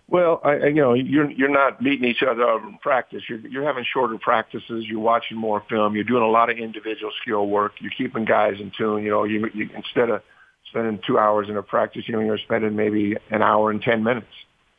Well, 0.08 0.42
I, 0.44 0.66
you 0.66 0.74
know, 0.74 0.94
you're 0.94 1.30
you're 1.32 1.48
not 1.48 1.82
meeting 1.82 2.10
each 2.10 2.22
other 2.22 2.44
up 2.44 2.64
in 2.64 2.78
practice. 2.80 3.30
You're 3.30 3.40
you're 3.40 3.64
having 3.64 3.86
shorter 3.86 4.18
practices. 4.18 4.86
You're 4.86 5.00
watching 5.00 5.38
more 5.38 5.64
film. 5.70 5.96
You're 5.96 6.04
doing 6.04 6.24
a 6.24 6.30
lot 6.30 6.50
of 6.50 6.58
individual 6.58 7.14
skill 7.22 7.48
work. 7.48 7.74
You're 7.80 7.92
keeping 7.92 8.26
guys 8.26 8.60
in 8.60 8.72
tune. 8.72 9.04
You 9.04 9.12
know, 9.12 9.24
you, 9.24 9.50
you 9.54 9.70
instead 9.74 10.10
of 10.10 10.22
spending 10.72 11.00
two 11.06 11.20
hours 11.20 11.50
in 11.50 11.58
a 11.58 11.62
practice, 11.62 12.08
you 12.08 12.16
know, 12.16 12.22
you're 12.22 12.38
spending 12.38 12.76
maybe 12.76 13.16
an 13.30 13.42
hour 13.42 13.70
and 13.70 13.82
10 13.82 14.04
minutes. 14.04 14.34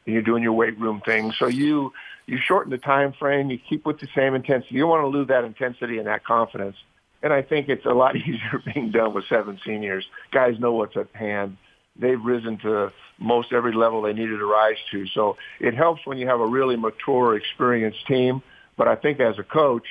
And 0.05 0.15
you're 0.15 0.23
doing 0.23 0.43
your 0.43 0.53
weight 0.53 0.79
room 0.79 1.01
thing. 1.05 1.33
So 1.39 1.47
you, 1.47 1.93
you 2.27 2.39
shorten 2.45 2.71
the 2.71 2.79
time 2.79 3.13
frame. 3.13 3.51
You 3.51 3.59
keep 3.59 3.87
with 3.87 4.01
the 4.01 4.09
same 4.17 4.35
intensity. 4.35 4.75
You 4.75 4.87
want 4.87 5.03
to 5.03 5.07
lose 5.07 5.29
that 5.29 5.45
intensity 5.45 5.99
and 5.99 6.07
that 6.09 6.25
confidence. 6.25 6.77
And 7.23 7.33
I 7.33 7.43
think 7.43 7.69
it's 7.69 7.87
a 7.87 7.93
lot 7.93 8.17
easier 8.17 8.63
being 8.75 8.91
done 8.91 9.15
with 9.15 9.27
seven 9.29 9.61
seniors. 9.65 10.05
Guys 10.33 10.59
know 10.59 10.73
what's 10.73 10.97
at 10.97 11.09
hand. 11.13 11.57
They've 11.95 12.21
risen 12.21 12.59
to 12.59 12.93
most 13.19 13.53
every 13.53 13.75
level 13.75 14.03
they 14.03 14.13
needed 14.13 14.39
to 14.39 14.47
rise 14.47 14.79
to. 14.91 15.07
So 15.09 15.37
it 15.61 15.75
helps 15.75 16.05
when 16.07 16.19
you 16.19 16.27
have 16.27 16.41
a 16.41 16.47
really 16.47 16.77
mature, 16.77 17.37
experienced 17.37 18.07
team. 18.07 18.43
But 18.77 18.89
I 18.89 18.97
think 18.97 19.21
as 19.21 19.39
a 19.39 19.43
coach, 19.43 19.87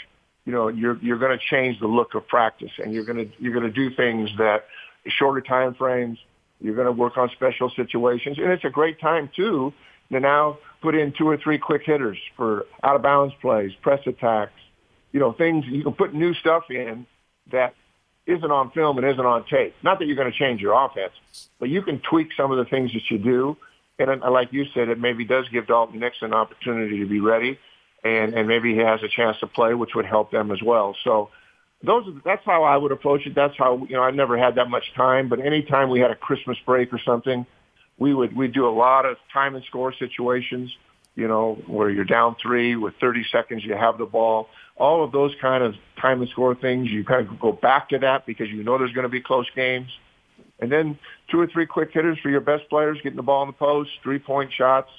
you 0.46 0.52
know, 0.52 0.68
you're 0.70 0.98
you're 0.98 1.20
going 1.20 1.38
to 1.38 1.44
change 1.44 1.80
the 1.80 1.88
look 1.88 2.16
of 2.16 2.28
practice, 2.28 2.72
and 2.80 2.92
you're 2.92 3.06
going 3.06 3.30
to 3.30 3.32
you're 3.38 3.54
going 3.54 3.72
to 3.72 3.72
do 3.72 3.96
things 3.96 4.30
that 4.40 4.66
shorter 5.08 5.42
time 5.42 5.74
frames. 5.76 6.18
You're 6.60 6.76
going 6.76 6.86
to 6.86 6.92
work 6.92 7.18
on 7.18 7.30
special 7.30 7.72
situations, 7.76 8.38
and 8.38 8.52
it's 8.52 8.64
a 8.64 8.70
great 8.70 9.00
time 9.00 9.30
too 9.36 9.74
to 10.12 10.20
now 10.20 10.60
put 10.82 10.96
in 10.96 11.14
two 11.18 11.28
or 11.28 11.38
three 11.38 11.58
quick 11.58 11.84
hitters 11.86 12.18
for 12.36 12.66
out 12.84 12.96
of 12.96 13.02
bounds 13.02 13.34
plays, 13.42 13.72
press 13.82 14.02
attacks, 14.06 14.54
you 15.12 15.20
know, 15.20 15.32
things 15.32 15.66
you 15.68 15.84
can 15.84 15.94
put 15.94 16.14
new 16.14 16.34
stuff 16.34 16.64
in 16.70 17.06
that 17.52 17.74
isn't 18.26 18.52
on 18.52 18.72
film 18.72 18.98
and 18.98 19.08
isn't 19.08 19.26
on 19.26 19.46
tape. 19.46 19.76
Not 19.84 20.00
that 20.00 20.06
you're 20.06 20.16
going 20.16 20.32
to 20.32 20.38
change 20.38 20.62
your 20.62 20.74
offense, 20.86 21.14
but 21.60 21.70
you 21.70 21.82
can 21.82 22.00
tweak 22.00 22.30
some 22.38 22.52
of 22.52 22.58
the 22.58 22.66
things 22.66 22.94
that 22.94 23.10
you 23.10 23.18
do. 23.18 23.58
And 24.00 24.22
like 24.22 24.52
you 24.52 24.66
said, 24.74 24.90
it 24.90 25.00
maybe 25.00 25.26
does 25.26 25.48
give 25.50 25.68
Dalton 25.68 26.00
Nixon 26.00 26.28
an 26.28 26.34
opportunity 26.34 27.00
to 27.00 27.06
be 27.06 27.20
ready, 27.20 27.60
and 28.04 28.34
and 28.34 28.48
maybe 28.48 28.74
he 28.74 28.80
has 28.80 29.04
a 29.04 29.08
chance 29.08 29.38
to 29.42 29.48
play, 29.48 29.76
which 29.76 29.92
would 29.94 30.06
help 30.06 30.32
them 30.32 30.52
as 30.52 30.62
well. 30.64 30.96
So 31.04 31.30
those 31.84 32.06
that's 32.24 32.46
how 32.46 32.64
I 32.64 32.78
would 32.78 32.92
approach 32.92 33.26
it. 33.26 33.34
That's 33.36 33.58
how 33.58 33.86
you 33.90 33.96
know 33.96 34.04
I 34.04 34.12
never 34.12 34.38
had 34.38 34.56
that 34.56 34.70
much 34.70 34.94
time, 34.96 35.30
but 35.30 35.40
anytime 35.40 35.90
we 35.90 36.00
had 36.00 36.12
a 36.12 36.16
Christmas 36.16 36.58
break 36.66 36.94
or 36.94 37.00
something, 37.00 37.46
we 37.98 38.14
would 38.14 38.36
we 38.36 38.48
do 38.48 38.68
a 38.68 38.72
lot 38.72 39.06
of 39.06 39.18
time 39.34 39.56
and 39.56 39.64
score 39.66 39.94
situations. 39.94 40.72
You 41.16 41.28
know 41.28 41.62
where 41.68 41.90
you're 41.90 42.06
down 42.06 42.36
three 42.42 42.76
with 42.76 42.94
30 43.02 43.26
seconds, 43.32 43.64
you 43.66 43.76
have 43.76 43.98
the 43.98 44.06
ball. 44.06 44.50
All 44.78 45.04
of 45.04 45.12
those 45.12 45.34
kind 45.42 45.64
of 45.64 45.76
time 46.00 46.22
and 46.22 46.30
score 46.30 46.56
things, 46.56 46.90
you 46.90 47.04
kind 47.04 47.28
of 47.28 47.40
go 47.40 47.52
back 47.52 47.90
to 47.90 48.00
that 48.00 48.26
because 48.26 48.50
you 48.50 48.64
know 48.64 48.78
there's 48.78 48.94
going 48.94 49.04
to 49.04 49.10
be 49.10 49.22
close 49.22 49.48
games. 49.56 49.90
And 50.60 50.72
then 50.72 50.98
two 51.30 51.40
or 51.40 51.48
three 51.48 51.66
quick 51.66 51.90
hitters 51.92 52.20
for 52.20 52.30
your 52.30 52.42
best 52.42 52.70
players, 52.70 52.98
getting 53.04 53.18
the 53.18 53.24
ball 53.24 53.42
in 53.44 53.50
the 53.50 53.54
post, 53.54 53.90
three 54.04 54.20
point 54.20 54.54
shots, 54.54 54.90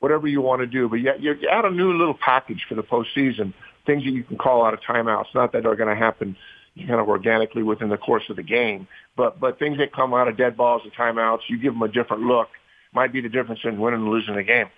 whatever 0.00 0.26
you 0.26 0.40
want 0.40 0.60
to 0.60 0.66
do. 0.66 0.88
But 0.88 1.00
yet 1.00 1.20
you 1.20 1.36
add 1.50 1.64
a 1.64 1.70
new 1.70 1.92
little 1.96 2.14
package 2.14 2.64
for 2.68 2.74
the 2.74 2.82
postseason 2.82 3.52
things 3.90 4.04
that 4.04 4.10
you 4.10 4.22
can 4.22 4.38
call 4.38 4.64
out 4.64 4.72
of 4.72 4.80
timeouts. 4.80 5.34
Not 5.34 5.52
that 5.52 5.66
are 5.66 5.74
going 5.74 5.88
to 5.88 5.96
happen 5.96 6.36
kind 6.76 7.00
of 7.00 7.08
organically 7.08 7.64
within 7.64 7.88
the 7.88 7.96
course 7.96 8.22
of 8.30 8.36
the 8.36 8.42
game, 8.42 8.86
but 9.16 9.40
but 9.40 9.58
things 9.58 9.78
that 9.78 9.92
come 9.92 10.14
out 10.14 10.28
of 10.28 10.36
dead 10.36 10.56
balls 10.56 10.82
and 10.84 10.92
timeouts, 10.94 11.40
you 11.48 11.58
give 11.58 11.72
them 11.72 11.82
a 11.82 11.88
different 11.88 12.22
look. 12.22 12.48
Might 12.92 13.12
be 13.12 13.20
the 13.20 13.28
difference 13.28 13.60
in 13.64 13.80
winning 13.80 14.00
and 14.00 14.08
losing 14.08 14.36
a 14.36 14.42
game. 14.42 14.68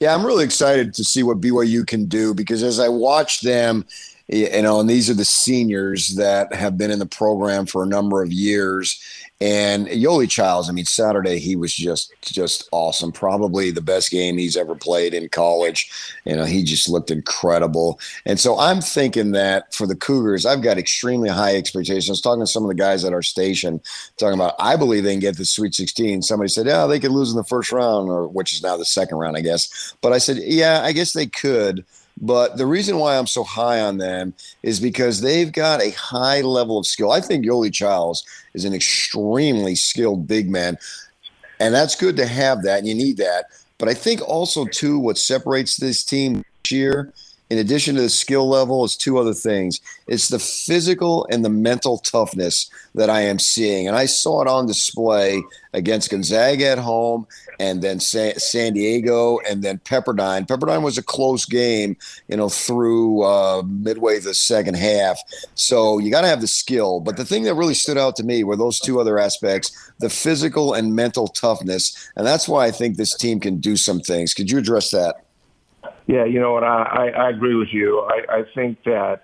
Yeah, 0.00 0.14
I'm 0.14 0.24
really 0.24 0.44
excited 0.44 0.94
to 0.94 1.04
see 1.04 1.22
what 1.22 1.40
BYU 1.40 1.86
can 1.86 2.06
do 2.06 2.34
because 2.34 2.62
as 2.62 2.80
I 2.80 2.88
watch 2.88 3.42
them, 3.42 3.84
you 4.28 4.62
know, 4.62 4.80
and 4.80 4.88
these 4.88 5.10
are 5.10 5.14
the 5.14 5.24
seniors 5.24 6.16
that 6.16 6.54
have 6.54 6.78
been 6.78 6.90
in 6.90 6.98
the 6.98 7.06
program 7.06 7.66
for 7.66 7.82
a 7.82 7.86
number 7.86 8.22
of 8.22 8.32
years 8.32 9.00
and 9.42 9.88
Yoeli 9.88 10.30
Childs, 10.30 10.68
I 10.68 10.72
mean, 10.72 10.84
Saturday 10.84 11.40
he 11.40 11.56
was 11.56 11.74
just 11.74 12.14
just 12.22 12.68
awesome. 12.70 13.10
Probably 13.10 13.72
the 13.72 13.80
best 13.80 14.12
game 14.12 14.38
he's 14.38 14.56
ever 14.56 14.76
played 14.76 15.14
in 15.14 15.28
college. 15.30 15.90
You 16.24 16.36
know, 16.36 16.44
he 16.44 16.62
just 16.62 16.88
looked 16.88 17.10
incredible. 17.10 17.98
And 18.24 18.38
so 18.38 18.56
I'm 18.56 18.80
thinking 18.80 19.32
that 19.32 19.74
for 19.74 19.84
the 19.88 19.96
Cougars, 19.96 20.46
I've 20.46 20.62
got 20.62 20.78
extremely 20.78 21.28
high 21.28 21.56
expectations. 21.56 22.08
I 22.08 22.12
was 22.12 22.20
talking 22.20 22.44
to 22.44 22.46
some 22.46 22.62
of 22.62 22.68
the 22.68 22.76
guys 22.76 23.04
at 23.04 23.12
our 23.12 23.22
station, 23.22 23.80
talking 24.16 24.38
about 24.38 24.54
I 24.60 24.76
believe 24.76 25.02
they 25.02 25.14
can 25.14 25.18
get 25.18 25.36
the 25.36 25.44
Sweet 25.44 25.74
16. 25.74 26.22
Somebody 26.22 26.48
said, 26.48 26.66
"Yeah, 26.66 26.86
they 26.86 27.00
could 27.00 27.10
lose 27.10 27.32
in 27.32 27.36
the 27.36 27.42
first 27.42 27.72
round, 27.72 28.10
or 28.10 28.28
which 28.28 28.52
is 28.52 28.62
now 28.62 28.76
the 28.76 28.84
second 28.84 29.18
round, 29.18 29.36
I 29.36 29.40
guess." 29.40 29.96
But 30.02 30.12
I 30.12 30.18
said, 30.18 30.36
"Yeah, 30.36 30.82
I 30.84 30.92
guess 30.92 31.14
they 31.14 31.26
could." 31.26 31.84
But 32.20 32.56
the 32.56 32.66
reason 32.66 32.98
why 32.98 33.16
I'm 33.16 33.26
so 33.26 33.42
high 33.42 33.80
on 33.80 33.98
them 33.98 34.34
is 34.62 34.78
because 34.78 35.20
they've 35.20 35.52
got 35.52 35.82
a 35.82 35.90
high 35.90 36.40
level 36.42 36.78
of 36.78 36.86
skill. 36.86 37.10
I 37.10 37.20
think 37.20 37.44
Yoeli 37.44 37.72
Childs 37.72 38.24
is 38.54 38.64
an 38.64 38.74
extremely 38.74 39.74
skilled 39.74 40.28
big 40.28 40.48
man. 40.48 40.78
And 41.58 41.74
that's 41.74 41.94
good 41.94 42.16
to 42.16 42.26
have 42.26 42.62
that, 42.62 42.78
and 42.78 42.88
you 42.88 42.94
need 42.94 43.16
that. 43.18 43.46
But 43.78 43.88
I 43.88 43.94
think 43.94 44.20
also, 44.20 44.64
too, 44.66 44.98
what 44.98 45.18
separates 45.18 45.76
this 45.76 46.04
team 46.04 46.44
this 46.62 46.72
year 46.72 47.12
in 47.52 47.58
addition 47.58 47.96
to 47.96 48.00
the 48.00 48.08
skill 48.08 48.48
level, 48.48 48.82
is 48.82 48.96
two 48.96 49.18
other 49.18 49.34
things. 49.34 49.78
It's 50.06 50.28
the 50.28 50.38
physical 50.38 51.26
and 51.30 51.44
the 51.44 51.50
mental 51.50 51.98
toughness 51.98 52.70
that 52.94 53.10
I 53.10 53.20
am 53.20 53.38
seeing. 53.38 53.86
And 53.86 53.94
I 53.94 54.06
saw 54.06 54.40
it 54.40 54.48
on 54.48 54.64
display 54.66 55.42
against 55.74 56.08
Gonzaga 56.08 56.68
at 56.68 56.78
home 56.78 57.26
and 57.60 57.82
then 57.82 58.00
San 58.00 58.72
Diego 58.72 59.38
and 59.40 59.62
then 59.62 59.80
Pepperdine. 59.80 60.46
Pepperdine 60.46 60.82
was 60.82 60.96
a 60.96 61.02
close 61.02 61.44
game, 61.44 61.94
you 62.28 62.38
know, 62.38 62.48
through 62.48 63.22
uh, 63.22 63.62
midway 63.66 64.18
the 64.18 64.32
second 64.32 64.78
half. 64.78 65.20
So 65.54 65.98
you 65.98 66.10
got 66.10 66.22
to 66.22 66.28
have 66.28 66.40
the 66.40 66.46
skill. 66.46 67.00
But 67.00 67.18
the 67.18 67.24
thing 67.26 67.42
that 67.42 67.54
really 67.54 67.74
stood 67.74 67.98
out 67.98 68.16
to 68.16 68.24
me 68.24 68.44
were 68.44 68.56
those 68.56 68.80
two 68.80 68.98
other 68.98 69.18
aspects 69.18 69.92
the 69.98 70.08
physical 70.08 70.72
and 70.72 70.96
mental 70.96 71.28
toughness. 71.28 72.10
And 72.16 72.26
that's 72.26 72.48
why 72.48 72.64
I 72.64 72.70
think 72.70 72.96
this 72.96 73.14
team 73.14 73.40
can 73.40 73.58
do 73.58 73.76
some 73.76 74.00
things. 74.00 74.32
Could 74.32 74.50
you 74.50 74.56
address 74.56 74.90
that? 74.92 75.21
Yeah, 76.06 76.24
you 76.24 76.40
know 76.40 76.52
what? 76.52 76.64
I, 76.64 76.82
I, 76.82 77.06
I 77.08 77.30
agree 77.30 77.54
with 77.54 77.68
you. 77.72 78.00
I, 78.00 78.38
I 78.38 78.42
think 78.54 78.82
that 78.84 79.22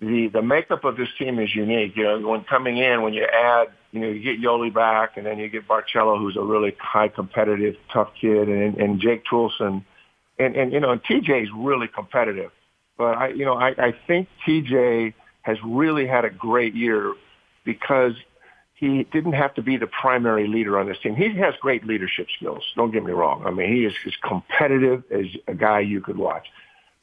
the 0.00 0.28
the 0.32 0.42
makeup 0.42 0.84
of 0.84 0.96
this 0.96 1.08
team 1.18 1.38
is 1.38 1.54
unique. 1.54 1.96
You 1.96 2.04
know, 2.04 2.28
when 2.28 2.44
coming 2.44 2.78
in, 2.78 3.02
when 3.02 3.12
you 3.12 3.24
add, 3.24 3.68
you 3.92 4.00
know, 4.00 4.08
you 4.08 4.22
get 4.22 4.40
Yoeli 4.40 4.72
back, 4.72 5.16
and 5.16 5.26
then 5.26 5.38
you 5.38 5.48
get 5.48 5.68
Barcello, 5.68 6.18
who's 6.18 6.36
a 6.36 6.42
really 6.42 6.74
high 6.78 7.08
competitive, 7.08 7.76
tough 7.92 8.10
kid, 8.20 8.48
and 8.48 8.76
and 8.78 9.00
Jake 9.00 9.24
Toolson, 9.30 9.84
and 10.38 10.56
and 10.56 10.72
you 10.72 10.80
know, 10.80 10.90
and 10.90 11.02
TJ 11.02 11.42
is 11.42 11.48
really 11.54 11.88
competitive. 11.88 12.50
But 12.96 13.16
I, 13.16 13.28
you 13.28 13.44
know, 13.44 13.54
I, 13.54 13.70
I 13.78 13.94
think 14.06 14.28
TJ 14.46 15.14
has 15.42 15.56
really 15.64 16.06
had 16.06 16.24
a 16.24 16.30
great 16.30 16.74
year 16.74 17.14
because 17.64 18.12
he 18.80 19.04
didn't 19.12 19.34
have 19.34 19.52
to 19.54 19.62
be 19.62 19.76
the 19.76 19.86
primary 19.86 20.48
leader 20.48 20.78
on 20.78 20.88
this 20.88 20.98
team. 20.98 21.14
He 21.14 21.34
has 21.34 21.54
great 21.60 21.86
leadership 21.86 22.28
skills. 22.34 22.64
Don't 22.76 22.90
get 22.90 23.04
me 23.04 23.12
wrong. 23.12 23.44
I 23.44 23.50
mean, 23.50 23.70
he 23.70 23.84
is 23.84 23.92
as 24.06 24.16
competitive 24.16 25.04
as 25.10 25.26
a 25.46 25.54
guy 25.54 25.80
you 25.80 26.00
could 26.00 26.16
watch. 26.16 26.46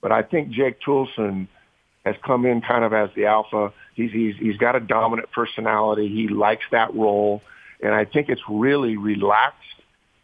But 0.02 0.12
I 0.12 0.24
think 0.24 0.50
Jake 0.50 0.82
Toolson 0.82 1.48
has 2.04 2.16
come 2.24 2.48
in 2.48 2.62
kind 2.62 2.84
of 2.84 2.94
as 2.94 3.12
the 3.16 3.28
alpha. 3.28 3.74
He's, 3.94 4.12
he's, 4.12 4.36
he's 4.38 4.58
got 4.58 4.76
a 4.76 4.80
dominant 4.80 5.32
personality. 5.32 6.08
He 6.08 6.28
likes 6.28 6.66
that 6.72 6.96
role. 6.96 7.44
And 7.80 7.94
I 7.94 8.06
think 8.06 8.30
it's 8.30 8.42
really 8.50 8.98
relaxed 8.98 9.62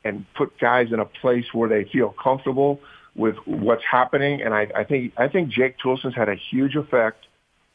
and 0.03 0.25
put 0.33 0.57
guys 0.57 0.91
in 0.91 0.99
a 0.99 1.05
place 1.05 1.53
where 1.53 1.69
they 1.69 1.83
feel 1.83 2.09
comfortable 2.09 2.81
with 3.15 3.35
what's 3.45 3.83
happening. 3.83 4.41
And 4.41 4.55
I, 4.55 4.71
I 4.75 4.85
think, 4.85 5.13
I 5.17 5.27
think 5.27 5.49
Jake 5.49 5.77
Toolson's 5.77 6.15
had 6.15 6.29
a 6.29 6.35
huge 6.35 6.75
effect 6.75 7.27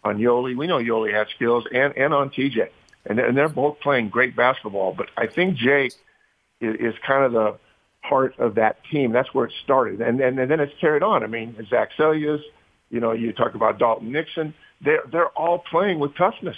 on 0.03 0.19
Yoeli. 0.19 0.57
We 0.57 0.67
know 0.67 0.79
Yoeli 0.79 1.12
has 1.12 1.29
skills 1.29 1.64
and, 1.73 1.97
and 1.97 2.12
on 2.12 2.31
TJ. 2.31 2.71
And, 3.07 3.19
and 3.19 3.37
they're 3.37 3.49
both 3.49 3.81
playing 3.81 4.11
great 4.11 4.37
basketball. 4.37 4.95
But 4.97 5.09
I 5.17 5.27
think 5.27 5.57
Jake 5.57 5.93
is, 6.61 6.77
is 6.81 6.95
kind 7.07 7.25
of 7.25 7.33
the 7.33 7.59
heart 8.03 8.35
of 8.39 8.55
that 8.57 8.79
team. 8.91 9.13
That's 9.13 9.33
where 9.33 9.47
it 9.47 9.53
started. 9.65 10.01
And, 10.01 10.21
and, 10.21 10.39
and 10.39 10.51
then 10.51 10.61
it's 10.61 10.73
carried 10.81 11.03
on. 11.03 11.23
I 11.23 11.27
mean, 11.27 11.57
Zac 11.69 11.91
Seljaas, 11.99 12.43
you 12.91 13.01
know, 13.01 13.13
you 13.13 13.33
talk 13.33 13.55
about 13.55 13.79
Dalton 13.79 14.13
Nixon. 14.13 14.55
They're, 14.85 15.03
they're 15.11 15.29
all 15.31 15.59
playing 15.59 15.99
with 15.99 16.17
toughness. 16.17 16.57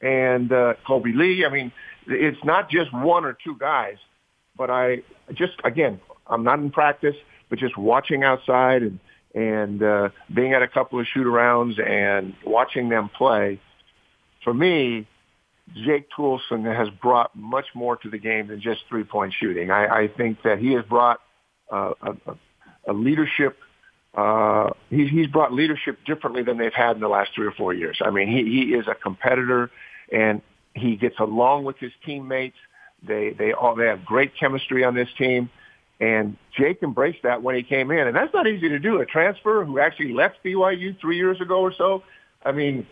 And 0.00 0.50
uh, 0.52 0.74
Kolby 0.86 1.14
Lee, 1.14 1.44
I 1.44 1.50
mean, 1.50 1.72
it's 2.06 2.42
not 2.44 2.70
just 2.70 2.92
one 2.92 3.24
or 3.24 3.36
two 3.44 3.56
guys. 3.58 3.96
But 4.56 4.70
I 4.70 5.02
just, 5.34 5.54
again, 5.64 6.00
I'm 6.26 6.44
not 6.44 6.58
in 6.58 6.70
practice, 6.70 7.16
but 7.48 7.58
just 7.58 7.76
watching 7.76 8.24
outside 8.24 8.82
and, 8.82 8.98
and 9.34 9.82
uh, 9.82 10.08
being 10.34 10.52
at 10.52 10.62
a 10.62 10.68
couple 10.68 11.00
of 11.00 11.06
shoot 11.06 11.26
arounds 11.26 11.80
and 11.80 12.34
watching 12.44 12.88
them 12.88 13.08
play, 13.16 13.60
for 14.44 14.52
me, 14.52 15.06
Jake 15.74 16.08
Toolson 16.16 16.64
has 16.64 16.88
brought 17.00 17.34
much 17.36 17.66
more 17.74 17.96
to 17.96 18.10
the 18.10 18.18
game 18.18 18.48
than 18.48 18.60
just 18.60 18.82
three 18.88 19.04
point 19.04 19.34
shooting. 19.38 19.70
I, 19.70 20.02
I 20.02 20.08
think 20.08 20.42
that 20.42 20.58
he 20.58 20.72
has 20.72 20.84
brought 20.84 21.20
uh, 21.70 21.92
a, 22.02 22.14
a 22.88 22.92
leadership. 22.92 23.56
Uh, 24.14 24.70
he's, 24.88 25.08
he's 25.10 25.28
brought 25.28 25.52
leadership 25.52 25.98
differently 26.04 26.42
than 26.42 26.58
they've 26.58 26.74
had 26.74 26.96
in 26.96 27.00
the 27.00 27.08
last 27.08 27.30
three 27.34 27.46
or 27.46 27.52
four 27.52 27.72
years. 27.72 27.98
I 28.04 28.10
mean, 28.10 28.28
he, 28.28 28.44
he 28.44 28.74
is 28.74 28.88
a 28.88 28.94
competitor, 28.94 29.70
and 30.12 30.42
he 30.74 30.96
gets 30.96 31.18
along 31.20 31.64
with 31.64 31.78
his 31.78 31.92
teammates. 32.04 32.56
They 33.06 33.30
they 33.30 33.52
all 33.52 33.76
they 33.76 33.86
have 33.86 34.04
great 34.04 34.32
chemistry 34.38 34.84
on 34.84 34.94
this 34.94 35.08
team. 35.16 35.48
And 36.00 36.38
Jake 36.56 36.82
embraced 36.82 37.22
that 37.24 37.42
when 37.42 37.54
he 37.54 37.62
came 37.62 37.90
in. 37.90 38.06
And 38.06 38.16
that's 38.16 38.32
not 38.32 38.46
easy 38.46 38.70
to 38.70 38.78
do. 38.78 39.00
A 39.00 39.06
transfer 39.06 39.64
who 39.66 39.78
actually 39.78 40.14
left 40.14 40.36
BYU 40.42 40.98
three 40.98 41.18
years 41.18 41.40
ago 41.42 41.60
or 41.60 41.74
so. 41.76 42.02
I 42.42 42.52
mean, 42.52 42.86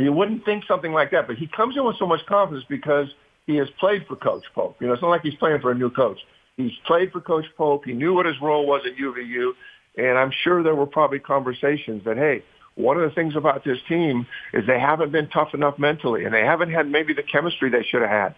you 0.00 0.12
wouldn't 0.12 0.44
think 0.44 0.64
something 0.66 0.92
like 0.92 1.10
that, 1.12 1.26
but 1.26 1.36
he 1.36 1.46
comes 1.46 1.76
in 1.76 1.84
with 1.84 1.96
so 1.98 2.06
much 2.06 2.24
confidence 2.26 2.64
because 2.68 3.08
he 3.46 3.56
has 3.56 3.68
played 3.78 4.06
for 4.06 4.16
Coach 4.16 4.44
Pope. 4.54 4.76
You 4.80 4.86
know, 4.86 4.92
it's 4.92 5.02
not 5.02 5.08
like 5.08 5.22
he's 5.22 5.34
playing 5.34 5.60
for 5.60 5.70
a 5.70 5.74
new 5.74 5.90
coach. 5.90 6.18
He's 6.56 6.72
played 6.86 7.12
for 7.12 7.20
Coach 7.20 7.46
Pope. 7.56 7.84
He 7.84 7.92
knew 7.92 8.14
what 8.14 8.26
his 8.26 8.36
role 8.42 8.66
was 8.66 8.82
at 8.86 8.96
UVU. 8.96 9.52
And 9.96 10.18
I'm 10.18 10.32
sure 10.44 10.62
there 10.62 10.74
were 10.74 10.86
probably 10.86 11.18
conversations 11.18 12.04
that, 12.04 12.16
hey, 12.16 12.44
one 12.74 12.96
of 12.96 13.08
the 13.08 13.14
things 13.14 13.34
about 13.34 13.64
this 13.64 13.78
team 13.88 14.26
is 14.52 14.66
they 14.66 14.78
haven't 14.78 15.10
been 15.10 15.28
tough 15.28 15.54
enough 15.54 15.78
mentally 15.78 16.24
and 16.24 16.32
they 16.32 16.44
haven't 16.44 16.70
had 16.70 16.88
maybe 16.88 17.12
the 17.12 17.22
chemistry 17.22 17.70
they 17.70 17.82
should 17.82 18.02
have 18.02 18.10
had. 18.10 18.34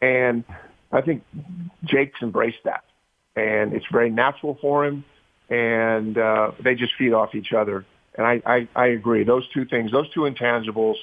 And 0.00 0.44
I 0.92 1.00
think 1.00 1.24
Jake's 1.84 2.20
embraced 2.22 2.62
that 2.64 2.84
and 3.36 3.72
it's 3.72 3.86
very 3.90 4.10
natural 4.10 4.58
for 4.60 4.84
him, 4.84 5.04
and 5.48 6.16
uh, 6.16 6.52
they 6.62 6.74
just 6.74 6.92
feed 6.98 7.12
off 7.12 7.34
each 7.34 7.52
other. 7.52 7.84
And 8.16 8.26
I, 8.26 8.42
I, 8.44 8.68
I 8.74 8.86
agree. 8.88 9.24
Those 9.24 9.48
two 9.54 9.64
things, 9.64 9.90
those 9.90 10.08
two 10.10 10.20
intangibles. 10.20 10.96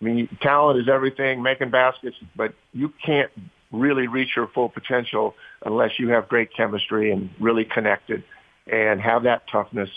I 0.00 0.04
mean, 0.04 0.28
talent 0.40 0.80
is 0.80 0.88
everything, 0.88 1.42
making 1.42 1.70
baskets, 1.70 2.16
but 2.36 2.54
you 2.72 2.92
can't 3.04 3.30
really 3.70 4.06
reach 4.06 4.36
your 4.36 4.48
full 4.48 4.68
potential 4.68 5.34
unless 5.64 5.98
you 5.98 6.08
have 6.10 6.28
great 6.28 6.54
chemistry 6.54 7.10
and 7.10 7.30
really 7.40 7.64
connected 7.64 8.22
and 8.66 9.00
have 9.00 9.22
that 9.22 9.48
toughness. 9.50 9.88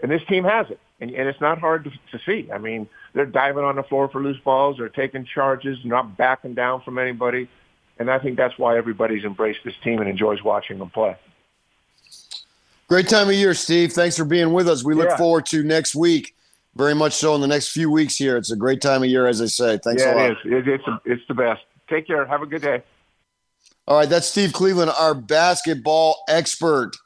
And 0.00 0.10
this 0.10 0.22
team 0.28 0.44
has 0.44 0.70
it. 0.70 0.80
And, 1.00 1.10
and 1.12 1.28
it's 1.28 1.40
not 1.40 1.58
hard 1.58 1.84
to, 1.84 1.90
to 1.90 2.24
see. 2.26 2.50
I 2.52 2.58
mean, 2.58 2.88
they're 3.14 3.26
diving 3.26 3.64
on 3.64 3.76
the 3.76 3.82
floor 3.82 4.08
for 4.08 4.22
loose 4.22 4.40
balls. 4.44 4.76
They're 4.78 4.88
taking 4.88 5.24
charges, 5.24 5.78
not 5.84 6.16
backing 6.16 6.54
down 6.54 6.82
from 6.82 6.98
anybody. 6.98 7.48
And 7.98 8.10
I 8.10 8.18
think 8.18 8.36
that's 8.36 8.58
why 8.58 8.76
everybody's 8.76 9.24
embraced 9.24 9.60
this 9.64 9.74
team 9.84 10.00
and 10.00 10.08
enjoys 10.08 10.42
watching 10.42 10.78
them 10.78 10.90
play. 10.90 11.16
Great 12.90 13.08
time 13.08 13.28
of 13.28 13.34
year, 13.34 13.54
Steve. 13.54 13.92
Thanks 13.92 14.16
for 14.16 14.24
being 14.24 14.52
with 14.52 14.68
us. 14.68 14.82
We 14.82 14.94
look 14.94 15.10
yeah. 15.10 15.16
forward 15.16 15.46
to 15.46 15.62
next 15.62 15.94
week, 15.94 16.34
very 16.74 16.92
much 16.92 17.12
so 17.12 17.36
in 17.36 17.40
the 17.40 17.46
next 17.46 17.68
few 17.68 17.88
weeks 17.88 18.16
here. 18.16 18.36
It's 18.36 18.50
a 18.50 18.56
great 18.56 18.80
time 18.80 19.04
of 19.04 19.08
year, 19.08 19.28
as 19.28 19.40
I 19.40 19.46
say. 19.46 19.78
Thanks 19.78 20.02
yeah, 20.02 20.12
a 20.12 20.16
lot. 20.16 20.24
It 20.24 20.32
is. 20.32 20.38
It, 20.44 20.68
it's, 20.68 20.86
a, 20.88 21.00
it's 21.04 21.22
the 21.28 21.34
best. 21.34 21.60
Take 21.88 22.08
care. 22.08 22.26
Have 22.26 22.42
a 22.42 22.46
good 22.46 22.62
day. 22.62 22.82
All 23.86 23.98
right, 23.98 24.08
that's 24.08 24.26
Steve 24.26 24.52
Cleveland, 24.52 24.90
our 24.98 25.14
basketball 25.14 26.24
expert. 26.28 26.96